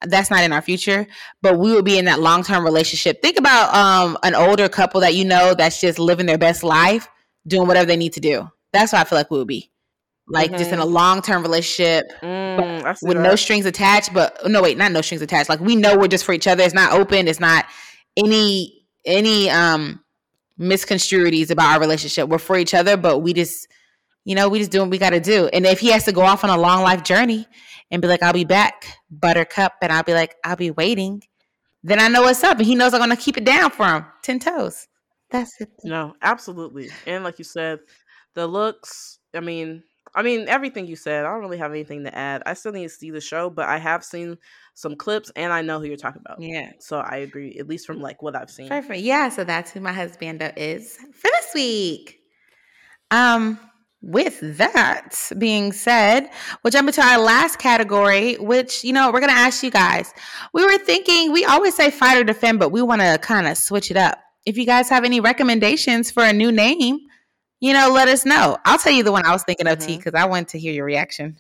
[0.03, 1.07] That's not in our future,
[1.43, 3.21] but we would be in that long term relationship.
[3.21, 7.09] Think about um an older couple that you know that's just living their best life,
[7.47, 8.49] doing whatever they need to do.
[8.73, 9.70] That's what I feel like we would be,
[10.31, 13.23] like just in a long term relationship Mm, with that.
[13.23, 14.13] no strings attached.
[14.15, 15.49] But no, wait, not no strings attached.
[15.49, 16.63] Like we know we're just for each other.
[16.63, 17.29] It's not open.
[17.29, 17.67] It's not
[18.17, 20.03] any any um
[20.59, 22.29] misconstruities about our relationship.
[22.29, 23.67] We're for each other, but we just
[24.25, 25.49] you know we just do what we got to do.
[25.53, 27.47] And if he has to go off on a long life journey
[27.91, 31.23] and be like, "I'll be back, Buttercup," and I'll be like, "I'll be waiting,"
[31.83, 34.05] then I know what's up, and he knows I'm gonna keep it down for him,
[34.23, 34.87] ten toes.
[35.31, 35.71] That's it.
[35.85, 36.91] No, absolutely.
[37.07, 37.79] And like you said,
[38.35, 39.85] the looks, I mean,
[40.15, 42.43] I mean everything you said, I don't really have anything to add.
[42.47, 44.39] I still need to see the show, but I have seen
[44.75, 46.41] some clips and I know who you're talking about.
[46.41, 46.73] Yeah.
[46.79, 48.69] So I agree, at least from like what I've seen.
[48.69, 49.01] Perfect.
[49.01, 52.21] Yeah, so that's who my husband is for this week.
[53.11, 53.59] Um,
[54.03, 56.31] with that being said,
[56.63, 60.15] we'll jump into our last category, which you know we're gonna ask you guys.
[60.55, 63.59] We were thinking we always say fight or defend, but we want to kind of
[63.59, 64.19] switch it up.
[64.47, 66.99] If you guys have any recommendations for a new name,
[67.61, 68.57] you know, let us know.
[68.65, 69.99] I'll tell you the one I was thinking of, T, Mhm.
[69.99, 71.37] because I want to hear your reaction.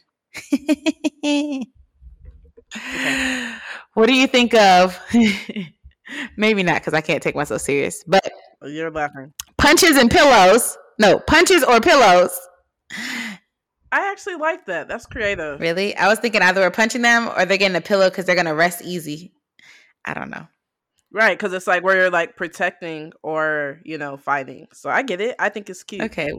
[3.94, 4.98] What do you think of?
[6.36, 8.04] Maybe not, because I can't take myself serious.
[8.06, 8.30] But
[8.62, 9.32] Oh, You're laughing.
[9.58, 10.76] punches and pillows.
[10.98, 12.30] No, punches or pillows.
[13.92, 14.86] I actually like that.
[14.86, 15.58] That's creative.
[15.60, 15.96] Really?
[15.96, 18.54] I was thinking either we're punching them or they're getting a pillow because they're gonna
[18.54, 19.32] rest easy.
[20.04, 20.46] I don't know.
[21.12, 24.68] Right, because it's like where you're like protecting or, you know, fighting.
[24.72, 25.34] So I get it.
[25.40, 26.02] I think it's cute.
[26.02, 26.30] Okay,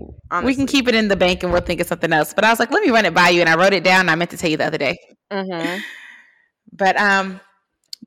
[0.43, 2.33] we can keep it in the bank and we'll think of something else.
[2.33, 4.07] But I was like, let me run it by you, and I wrote it down.
[4.07, 4.97] I meant to tell you the other day.
[5.31, 5.77] hmm
[6.73, 7.41] But um,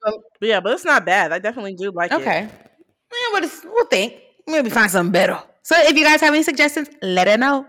[0.02, 1.32] But yeah, but it's not bad.
[1.32, 2.14] I definitely do like it.
[2.20, 2.48] okay.
[2.48, 4.14] Yeah, but it's, we'll think.
[4.46, 5.40] Maybe find something better.
[5.62, 7.66] So if you guys have any suggestions, let us know.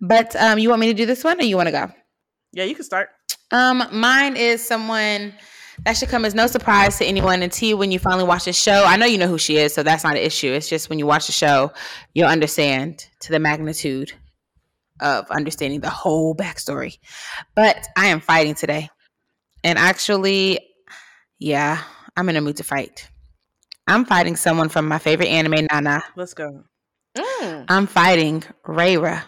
[0.00, 1.90] But um, you want me to do this one, or you want to go?
[2.52, 3.08] Yeah, you can start.
[3.50, 5.32] Um, mine is someone
[5.84, 8.84] that should come as no surprise to anyone until when you finally watch the show.
[8.86, 10.52] I know you know who she is, so that's not an issue.
[10.52, 11.72] It's just when you watch the show,
[12.14, 14.12] you'll understand to the magnitude
[15.00, 16.98] of understanding the whole backstory.
[17.54, 18.88] But I am fighting today.
[19.62, 20.60] And actually,
[21.38, 21.82] Yeah,
[22.16, 23.10] I'm in a mood to fight.
[23.86, 26.02] I'm fighting someone from my favorite anime, Nana.
[26.16, 26.64] Let's go.
[27.16, 27.66] Mm.
[27.68, 29.22] I'm fighting Reira.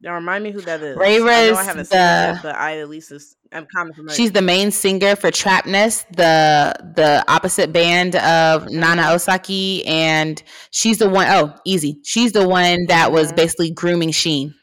[0.00, 0.96] Now remind me who that is.
[0.96, 3.66] Reira's I know I haven't seen the- it, yet, but I at least is, I'm
[3.66, 4.14] kind of familiar.
[4.16, 10.98] She's the main singer for Trapnest, the the opposite band of Nana Osaki, and she's
[10.98, 12.00] the one oh easy.
[12.04, 14.54] She's the one that was basically grooming Shin.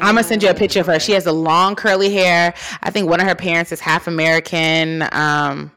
[0.00, 0.98] I'm gonna send you a Mm, picture of her.
[0.98, 2.54] She has the long curly hair.
[2.82, 5.04] I think one of her parents is half American.
[5.12, 5.72] Um,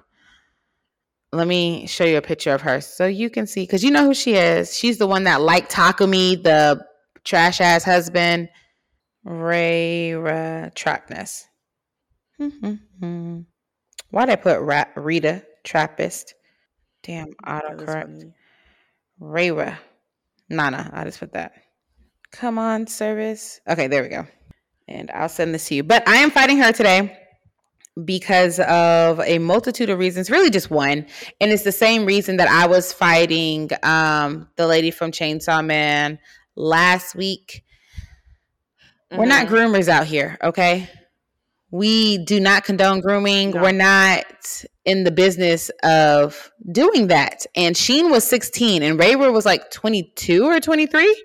[1.31, 4.05] let me show you a picture of her so you can see because you know
[4.05, 4.75] who she is.
[4.77, 6.85] She's the one that liked Takumi, the
[7.23, 8.49] trash ass husband.
[9.25, 11.46] Reira Trapnest.
[12.38, 16.33] Why'd I put Ra- Rita Trappist?
[17.03, 18.31] Damn, autocorrect.
[19.21, 19.77] Reira.
[20.49, 20.89] Nana.
[20.93, 21.53] I just put that.
[22.31, 23.59] Come on, service.
[23.67, 24.25] Okay, there we go.
[24.88, 25.83] And I'll send this to you.
[25.83, 27.17] But I am fighting her today
[28.05, 31.05] because of a multitude of reasons, really just one.
[31.41, 36.19] And it's the same reason that I was fighting um, the lady from Chainsaw Man
[36.55, 37.63] last week.
[39.11, 39.49] We're not Mhm.
[39.51, 40.89] groomers out here, okay?
[41.72, 43.51] We do not condone grooming.
[43.51, 43.61] No.
[43.61, 44.26] We're not
[44.86, 47.45] in the business of doing that.
[47.55, 51.24] And Shin was 16 and Reira was like 22 or 23.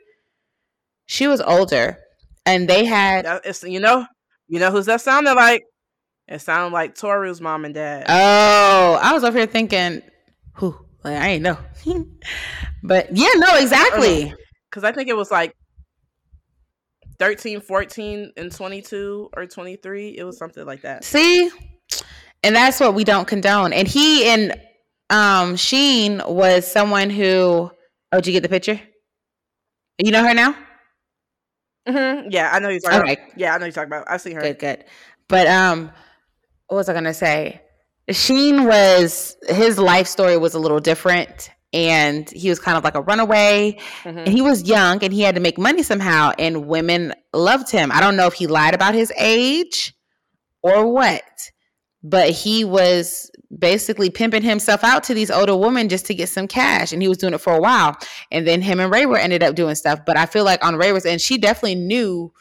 [1.07, 1.99] She was older.
[2.45, 4.05] And they had it's, you know,
[4.49, 5.63] you know who's that sounded like?
[6.27, 8.07] It sounded like Toru's mom and dad.
[8.09, 10.03] Oh, I was over here thinking,
[10.55, 10.77] who?
[11.05, 11.59] Like, I ain't know.
[12.83, 14.33] but yeah, no, exactly.
[14.33, 14.37] Uh,
[14.71, 15.55] because I think it was like
[17.23, 20.19] 13, 14, and 22 or 23.
[20.19, 21.05] It was something like that.
[21.05, 21.51] See?
[22.43, 23.73] And that's what we don't condone.
[23.73, 24.61] And he and
[25.09, 27.71] um Shin was someone who
[28.11, 28.81] oh, did you get the picture?
[30.03, 30.57] You know her now?
[31.87, 33.13] hmm Yeah, I know you're talking Okay.
[33.13, 33.39] about.
[33.39, 34.07] Yeah, I know you're talking about.
[34.11, 34.41] I've seen her.
[34.41, 34.85] Good, good.
[35.29, 35.93] But um,
[36.67, 37.61] what was I gonna say?
[38.11, 42.95] Shin was his life story was a little different, and he was kind of like
[42.95, 44.27] a runaway, Mhm.
[44.27, 47.91] and he was young, and he had to make money somehow, and women loved him.
[47.93, 49.95] I don't know if he lied about his age
[50.63, 51.23] or what,
[52.03, 56.49] but he was basically pimping himself out to these older women just to get some
[56.49, 57.97] cash, and he was doing it for a while,
[58.31, 60.01] and then him and Reira ended up doing stuff.
[60.07, 62.33] But I feel like on Ray was, and she definitely knew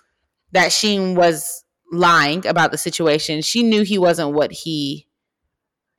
[0.53, 3.41] that Shin was lying about the situation.
[3.41, 5.07] She knew he wasn't what he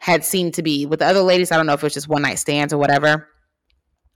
[0.03, 0.85] had seemed to be.
[0.85, 2.79] With the other ladies, I don't know if it was just one night stands or
[2.79, 3.29] whatever.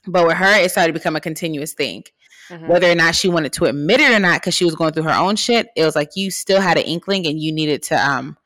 [0.04, 2.02] But with her, it started to become a continuous thing.
[2.50, 2.66] Mhm.
[2.66, 5.04] Whether or not she wanted to admit it or not, because she was going through
[5.04, 7.94] her own shit, it was like you still had an inkling and you needed to
[7.94, 8.36] um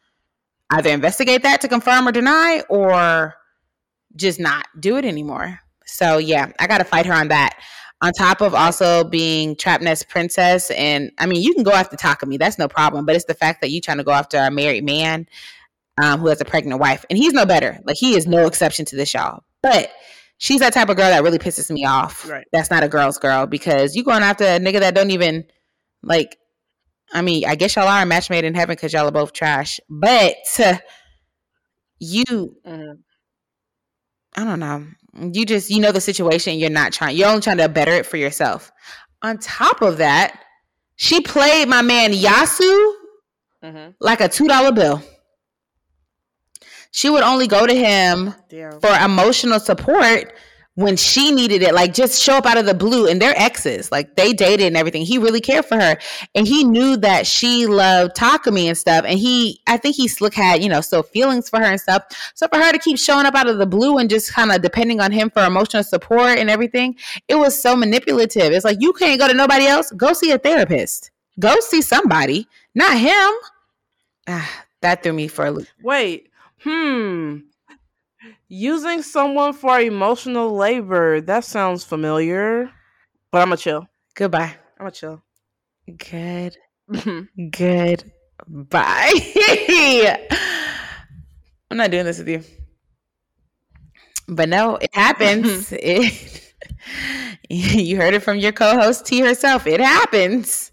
[0.68, 3.34] either investigate that to confirm or deny or
[4.16, 5.60] just not do it anymore.
[5.86, 7.56] So yeah, I gotta fight her on that.
[8.02, 12.38] On top of also being Trapnest Princess, and I mean, you can go after Takumi,
[12.38, 13.06] that's no problem.
[13.06, 15.26] But it's the fact that you trying to go after a married man
[16.02, 17.78] um, who has a pregnant wife, and he's no better.
[17.84, 19.42] Like he is no exception to this, y'all.
[19.62, 19.90] But
[20.38, 22.28] she's that type of girl that really pisses me off.
[22.28, 22.46] Right.
[22.52, 25.44] That's not a girl's girl because you going after a nigga that don't even
[26.02, 26.36] like.
[27.12, 29.32] I mean, I guess y'all are a match made in heaven because y'all are both
[29.32, 29.80] trash.
[29.88, 30.76] But uh,
[31.98, 32.24] you
[32.66, 32.98] Mhm.
[34.36, 34.86] I don't know.
[35.32, 36.58] You just you know the situation.
[36.58, 37.16] You're not trying.
[37.16, 38.70] You're only trying to better it for yourself.
[39.22, 40.38] On top of that,
[40.96, 42.92] she played my man Yasu
[43.64, 43.94] Mhm.
[44.00, 45.02] like a two dollar bill.
[46.92, 48.80] She would only go to him Damn.
[48.80, 50.32] for emotional support
[50.74, 51.74] when she needed it.
[51.74, 53.06] Like just show up out of the blue.
[53.06, 53.92] And they're exes.
[53.92, 55.02] Like they dated and everything.
[55.02, 55.98] He really cared for her.
[56.34, 59.04] And he knew that she loved Takumi and stuff.
[59.06, 62.02] And he I think he slick had, you know, still feelings for her and stuff.
[62.34, 64.62] So for her to keep showing up out of the blue and just kind of
[64.62, 66.96] depending on him for emotional support and everything,
[67.28, 68.52] it was so manipulative.
[68.52, 69.90] It's like you can't go to nobody else.
[69.92, 71.10] Go see a therapist.
[71.38, 73.30] Go see somebody, not him.
[74.26, 75.68] Ah, that threw me for a loop.
[75.82, 76.29] Wait.
[76.62, 77.38] Hmm.
[78.48, 81.20] Using someone for emotional labor.
[81.20, 82.70] That sounds familiar.
[83.30, 83.86] But I'm going to chill.
[84.14, 84.54] Goodbye.
[84.78, 85.22] I'm going to chill.
[85.96, 86.56] Good.
[86.90, 87.28] Mhm.
[87.52, 88.12] Good.
[88.48, 89.12] Bye.
[91.70, 92.42] I'm not doing this with you.
[94.28, 95.72] But no, it happens.
[95.78, 96.54] it,
[97.50, 99.66] you heard it from your co-host T herself.
[99.66, 100.72] It happens.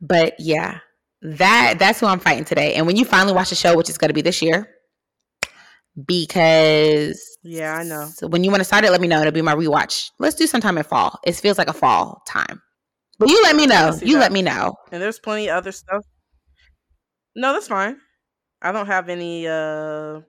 [0.00, 0.80] But yeah,
[1.22, 2.74] that that's who I'm fighting today.
[2.74, 4.68] And when you finally watch the show, which is going to be this year,
[6.06, 8.08] because Yeah, I know.
[8.14, 9.20] So when you want to start it, let me know.
[9.20, 10.10] It'll be my rewatch.
[10.18, 11.18] Let's do sometime in fall.
[11.24, 12.62] It feels like a fall time.
[13.18, 13.98] But you let me know.
[14.00, 14.20] You that.
[14.20, 14.76] let me know.
[14.92, 16.04] And there's plenty of other stuff.
[17.34, 17.96] No, that's fine.
[18.62, 20.20] I don't have any uh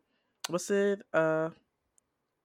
[0.47, 1.01] what's it?
[1.13, 1.49] Uh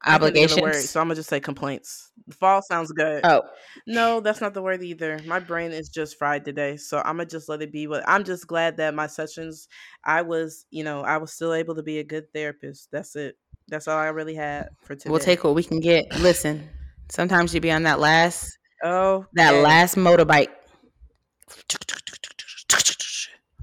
[0.07, 0.61] obligations.
[0.61, 2.11] Word, so I'm gonna just say complaints.
[2.33, 3.25] Fall sounds good.
[3.25, 3.43] Oh
[3.87, 5.19] no, that's not the word either.
[5.27, 7.87] My brain is just fried today, so I'm gonna just let it be.
[7.87, 9.69] What I'm just glad that my sessions,
[10.05, 12.89] I was, you know, I was still able to be a good therapist.
[12.93, 13.37] That's it.
[13.69, 15.11] That's all I really had for today.
[15.11, 16.05] We'll take what we can get.
[16.21, 16.69] Listen,
[17.11, 20.49] sometimes you be on that last, oh, that last motorbike.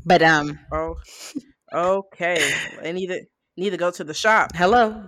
[0.04, 0.96] But um, oh,
[1.74, 2.54] okay.
[2.84, 3.22] I need to
[3.58, 4.52] need to go to the shop.
[4.56, 5.08] Hello,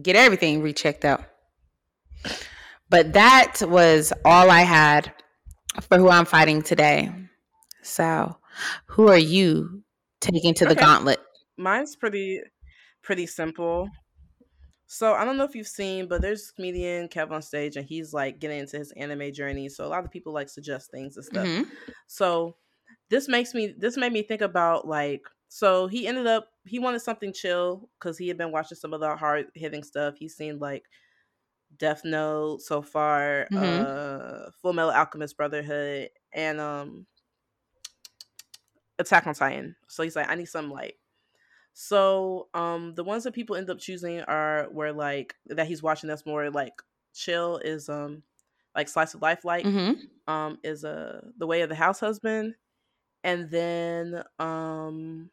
[0.00, 1.24] get everything rechecked out.
[2.88, 5.12] But that was all I had
[5.88, 7.10] for who I'm fighting today.
[7.82, 8.36] So,
[8.86, 9.82] who are you
[10.20, 10.80] taking to the okay.
[10.80, 11.20] gauntlet?
[11.56, 12.40] Mine's pretty
[13.02, 13.88] pretty simple.
[14.86, 18.12] So I don't know if you've seen, but there's comedian Kev on stage, and he's
[18.12, 19.70] like getting into his anime journey.
[19.70, 21.46] So a lot of people like suggest things and stuff.
[21.46, 21.62] Mm-hmm.
[22.08, 22.56] So
[23.08, 25.22] this makes me this made me think about like
[25.54, 29.00] so he ended up he wanted something chill because he had been watching some of
[29.00, 30.14] the hard hitting stuff.
[30.16, 30.86] He's seen like
[31.76, 34.46] Death Note so far, mm-hmm.
[34.46, 37.06] uh Full Metal Alchemist Brotherhood, and um
[38.98, 39.76] Attack on Titan.
[39.88, 40.94] So he's like, I need some light.
[41.74, 46.08] So um the ones that people end up choosing are where like that he's watching
[46.08, 46.80] that's more like
[47.12, 48.22] chill is um
[48.74, 50.32] like slice of life like mm-hmm.
[50.32, 52.54] um is uh the way of the house husband
[53.22, 55.30] and then um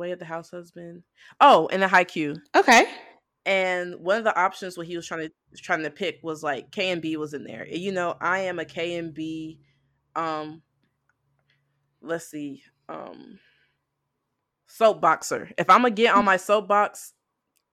[0.00, 1.02] way of the house husband
[1.40, 2.86] oh and the Haikyuu okay
[3.46, 6.70] and one of the options what he was trying to trying to pick was like
[6.70, 9.60] k and b was in there you know i am a k and b
[10.16, 10.62] um
[12.02, 13.38] let's see um
[14.70, 15.52] soapboxer.
[15.58, 17.12] If I'm gonna get on my soapbox,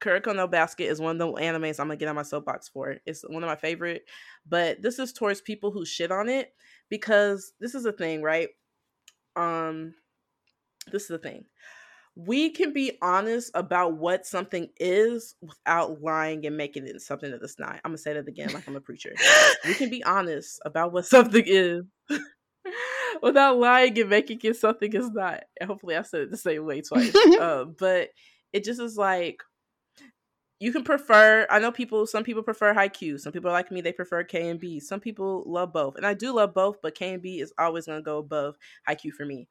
[0.01, 2.97] Kuroko no Basket is one of the animes I'm gonna get on my soapbox for.
[3.05, 4.03] It's one of my favorite,
[4.47, 6.53] but this is towards people who shit on it
[6.89, 8.49] because this is a thing, right?
[9.35, 9.93] Um,
[10.91, 11.45] this is the thing.
[12.19, 17.43] We can be honest about what something is without lying and making it something that
[17.43, 17.79] it's not.
[17.85, 19.13] I'm gonna say that again, like I'm a preacher.
[19.65, 21.83] we can be honest about what something is
[23.21, 25.43] without lying and making it something it's not.
[25.61, 27.15] And hopefully, I said it the same way twice.
[27.15, 28.09] uh, but
[28.51, 29.43] it just is like
[30.59, 31.45] you can prefer.
[31.49, 32.07] I know people.
[32.07, 33.81] Some people prefer Haikyuu Some people like me.
[33.81, 34.79] They prefer K and B.
[34.79, 36.81] Some people love both, and I do love both.
[36.81, 38.57] But K and B is always going to go above
[38.89, 39.47] Haikyuu for me.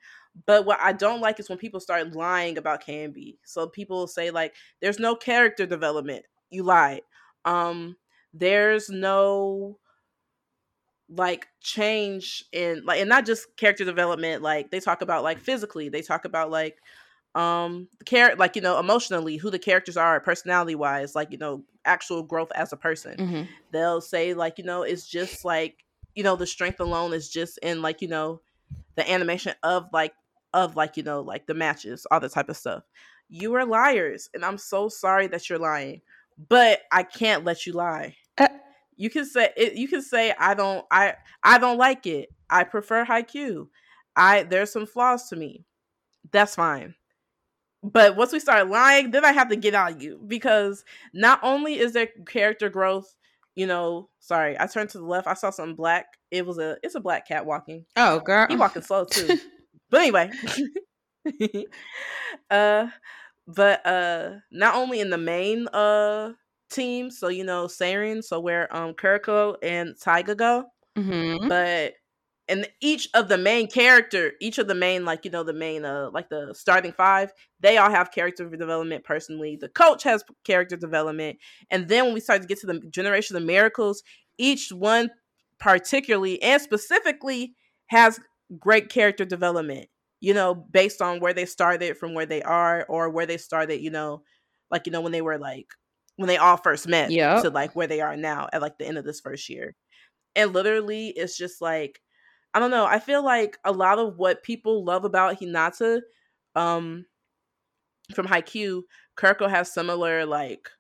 [0.47, 3.39] But what I don't like is when people start lying about K and B.
[3.45, 7.03] So people say like, "There's no character development." You lied.
[7.45, 7.97] Um,
[8.35, 9.79] there's no
[11.09, 15.89] like change in like and not just character development like they talk about like physically
[15.89, 16.79] they talk about like
[17.37, 21.39] um the care like you know emotionally who the characters are personality wise like you
[21.39, 23.43] know actual growth as a person mm-hmm.
[23.73, 25.85] they'll say like you know it's just like
[26.15, 28.41] you know the strength alone is just in like you know
[28.97, 30.15] the animation of like
[30.55, 32.83] of like you know like the matches all the type of stuff
[33.29, 36.01] you are liars and i'm so sorry that you're lying
[36.49, 38.49] but i can't let you lie uh-
[38.97, 42.31] you can say it, you can say I don't I I don't like it.
[42.49, 43.69] I prefer Haikyuu.
[44.17, 45.65] I there's some flaws to me.
[46.33, 46.95] That's fine.
[47.93, 50.85] But once we start lying, then I have to get on you because
[51.15, 53.15] not only is there character growth,
[53.55, 56.07] you know, sorry, I turned to the left, I saw something black.
[56.33, 57.85] It was a it's a black cat walking.
[57.95, 58.47] Oh girl.
[58.49, 59.39] He walking slow too.
[59.91, 60.31] but anyway.
[62.51, 62.89] uh
[63.47, 66.33] but uh not only in the main uh
[66.71, 67.11] team.
[67.11, 70.65] So you know, Seirin, so where um Kuroko and Taiga go.
[70.99, 71.49] Mm-hmm.
[71.49, 71.95] But
[72.49, 75.85] and each of the main character, each of the main like you know the main
[75.85, 79.57] uh like the starting five, they all have character development personally.
[79.61, 81.39] The coach has character development,
[81.71, 84.03] and then when we start to get to the generation of miracles,
[84.39, 85.11] each one
[85.59, 87.55] particularly and specifically
[87.87, 88.21] has
[88.59, 89.89] great character development.
[90.21, 93.81] You know, based on where they started from where they are, or where they started.
[93.81, 94.23] You know,
[94.71, 95.67] like you know when they were like
[96.17, 98.87] when they all first met yeah to like where they are now at like the
[98.87, 99.75] end of this first year
[100.35, 102.01] and literally it's just like
[102.57, 106.01] i don't know i feel like a lot of what people love about hinata
[106.55, 107.05] um
[108.15, 108.83] from Haikyuu,
[109.19, 110.71] Kuroko has similar like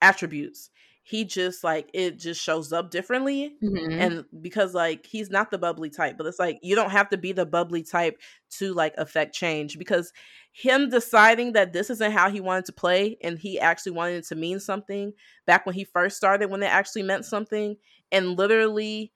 [0.00, 0.70] attributes
[1.02, 3.92] he just like it just shows up differently mm-hmm.
[3.92, 7.16] and because like he's not the bubbly type but it's like you don't have to
[7.16, 8.20] be the bubbly type
[8.50, 10.12] to like affect change because
[10.52, 14.26] him deciding that this isn't how he wanted to play and he actually wanted it
[14.26, 15.12] to mean something
[15.46, 17.76] back when he first started when it actually meant something
[18.10, 19.12] and literally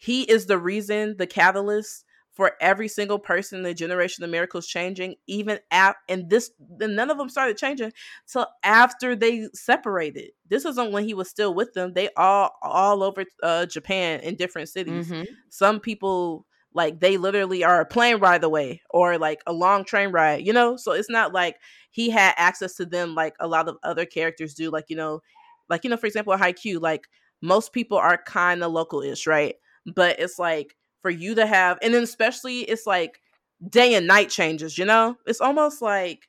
[0.00, 4.66] he is the reason the catalyst for every single person in the generation of miracles
[4.66, 7.92] changing even at and this then none of them started changing
[8.26, 13.02] till after they separated this wasn't when he was still with them they all all
[13.02, 15.24] over uh, japan in different cities mm-hmm.
[15.48, 20.10] some people like they literally are a plane ride away or like a long train
[20.10, 21.56] ride you know so it's not like
[21.90, 25.20] he had access to them like a lot of other characters do like you know
[25.68, 27.06] Like, you know, for example, Haikyuu, like
[27.40, 29.54] most people are kind of local-ish, right?
[29.86, 33.20] But it's like for you to have and then especially it's like
[33.68, 35.16] day and night changes, you know?
[35.26, 36.28] It's almost like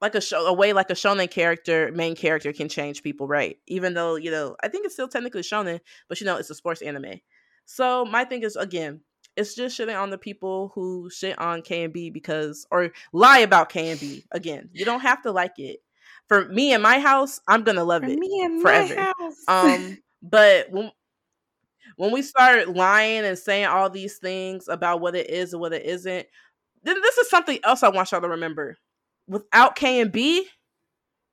[0.00, 3.58] like a show a way like a shonen character main character can change people right
[3.68, 6.54] even though you know i think it's still technically shonen but you know it's a
[6.56, 7.20] sports anime
[7.66, 9.00] so my thing is again
[9.36, 13.38] it's just shitting on the people who shit on k and b because or lie
[13.38, 15.78] about k and b again you don't have to like it
[16.26, 18.96] for me and my house i'm gonna love For it me and forever.
[18.96, 19.36] my house.
[19.46, 20.90] um but when
[21.96, 25.72] when we start lying and saying all these things about what it is and what
[25.72, 26.26] it isn't
[26.84, 28.76] then this is something else i want y'all to remember
[29.28, 30.46] without K and B,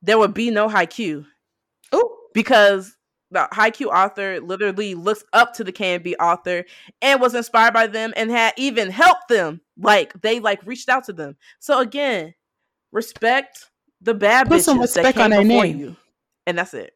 [0.02, 1.24] there would be no Haikyuu
[1.94, 2.16] Ooh.
[2.34, 2.96] because
[3.30, 6.64] the Haikyuu author literally looks up to the K and B author
[7.00, 9.60] and was inspired by them and had even helped them.
[9.78, 11.36] Like they like reached out to them.
[11.60, 12.34] So again,
[12.92, 13.70] respect
[14.00, 15.78] the bad Put some bitches that respect came before name.
[15.78, 15.96] you,
[16.46, 16.94] and that's it.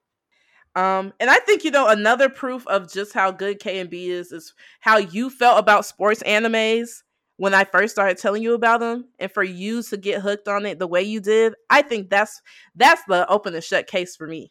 [0.76, 4.08] Um, and I think you know another proof of just how good K and B
[4.10, 7.02] is is how you felt about sports animes
[7.36, 10.66] when I first started telling you about them, and for you to get hooked on
[10.66, 11.54] it the way you did.
[11.70, 12.40] I think that's
[12.74, 14.50] that's the open and shut case for me.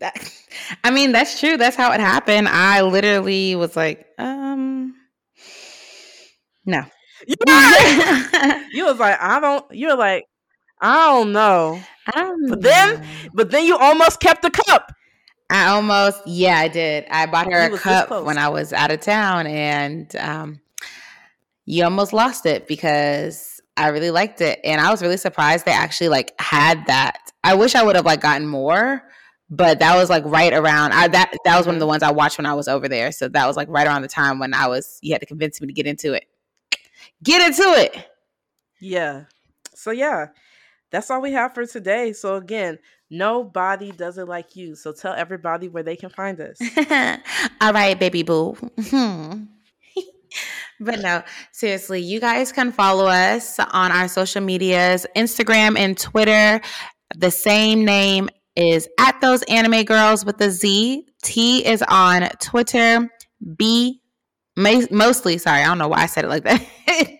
[0.00, 0.32] That,
[0.84, 1.56] I mean, that's true.
[1.56, 2.48] That's how it happened.
[2.48, 4.94] I literally was like, um,
[6.64, 6.82] no.
[7.26, 7.34] You,
[8.84, 9.64] was like, I don't.
[9.74, 10.24] You were like,
[10.80, 11.80] I don't know.
[12.14, 13.04] Um, But then-
[13.34, 14.92] But then you almost kept the cup.
[15.50, 17.06] I almost, yeah, I did.
[17.10, 20.60] I bought her You a cup when I was out of town, and um,
[21.64, 25.72] you almost lost it because I really liked it, and I was really surprised they
[25.72, 27.32] actually like had that.
[27.44, 29.02] I wish I would have like gotten more,
[29.48, 30.92] but that was like right around.
[30.92, 33.10] I that that was one of the ones I watched when I was over there,
[33.10, 34.98] so that was like right around the time when I was.
[35.00, 36.24] You had to convince me to get into it.
[37.22, 38.06] Get into it.
[38.80, 39.24] Yeah.
[39.74, 40.26] So yeah,
[40.90, 42.12] that's all we have for today.
[42.12, 42.78] So again,
[43.10, 44.74] nobody does it like you.
[44.74, 46.58] So tell everybody where they can find us.
[47.60, 48.56] All right, baby boo.
[50.80, 51.22] but no,
[51.52, 56.60] seriously, you guys can follow us on our social medias Instagram and Twitter.
[57.16, 61.06] The same name is at those anime girls with a Z.
[61.22, 63.08] T is on Twitter.
[63.56, 64.00] B,
[64.56, 66.66] mostly, sorry, I don't know why I said it like that.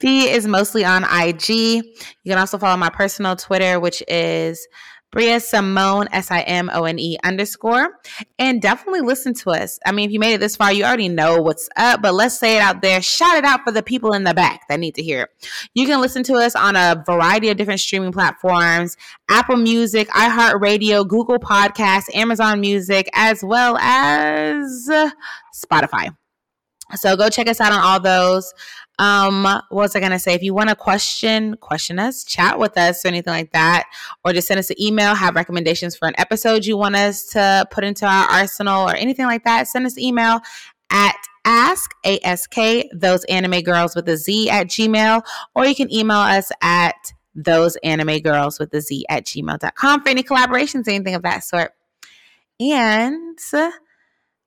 [0.00, 1.48] B is mostly on IG.
[1.50, 1.82] You
[2.26, 4.66] can also follow my personal Twitter, which is
[5.10, 7.98] Bria Simone, S I M O N E underscore
[8.38, 9.78] and definitely listen to us.
[9.84, 12.38] I mean, if you made it this far, you already know what's up, but let's
[12.38, 13.02] say it out there.
[13.02, 15.48] Shout it out for the people in the back that need to hear it.
[15.74, 18.96] You can listen to us on a variety of different streaming platforms
[19.28, 24.88] Apple Music, iHeartRadio, Google Podcasts, Amazon Music, as well as
[25.54, 26.14] Spotify.
[26.96, 28.52] So go check us out on all those.
[29.00, 30.34] Um, what was I gonna say?
[30.34, 33.84] If you want to question, question us, chat with us, or anything like that,
[34.24, 37.66] or just send us an email, have recommendations for an episode you want us to
[37.70, 40.40] put into our arsenal or anything like that, send us an email
[40.92, 41.16] at
[41.46, 42.54] ask ask
[42.92, 45.22] those anime girls with a z at gmail
[45.54, 46.94] or you can email us at
[47.34, 51.72] those anime girls with a z at gmail.com for any collaborations anything of that sort
[52.60, 53.40] and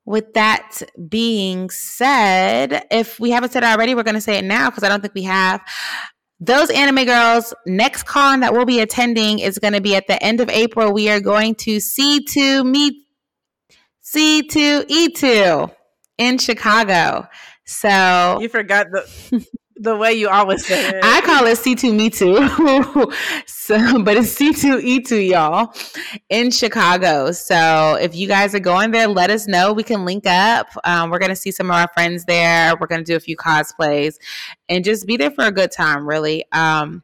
[0.06, 4.44] with that being said if we haven't said it already we're going to say it
[4.44, 5.62] now because i don't think we have.
[6.40, 10.22] Those anime girls next con that we'll be attending is going to be at the
[10.22, 10.92] end of april.
[10.92, 12.96] We are going to c2 meet
[14.04, 15.74] c2e2
[16.18, 17.28] in chicago.
[17.66, 21.00] So You forgot the the way you always say it.
[21.04, 22.36] I call it C2 Me Too.
[23.46, 25.74] so, but it's C2E2, y'all,
[26.30, 27.32] in Chicago.
[27.32, 29.74] So if you guys are going there, let us know.
[29.74, 30.68] We can link up.
[30.84, 32.74] Um, we're going to see some of our friends there.
[32.80, 34.16] We're going to do a few cosplays
[34.70, 36.46] and just be there for a good time, really.
[36.52, 37.04] Um,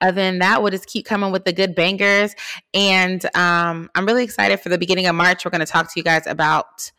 [0.00, 2.34] other than that, we'll just keep coming with the good bangers.
[2.72, 5.44] And um, I'm really excited for the beginning of March.
[5.44, 6.92] We're going to talk to you guys about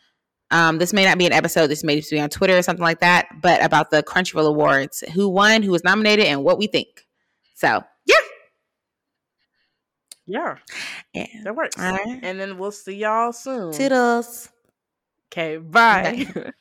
[0.51, 1.67] um, this may not be an episode.
[1.67, 3.27] This may just be on Twitter or something like that.
[3.41, 7.05] But about the Crunchyroll Awards, who won, who was nominated, and what we think.
[7.55, 8.15] So yeah,
[10.25, 10.55] yeah,
[11.13, 11.25] yeah.
[11.43, 11.77] that works.
[11.77, 12.19] Right.
[12.23, 13.73] And then we'll see y'all soon.
[13.73, 14.49] Toodles.
[15.31, 16.27] Okay, bye.
[16.33, 16.51] Bye.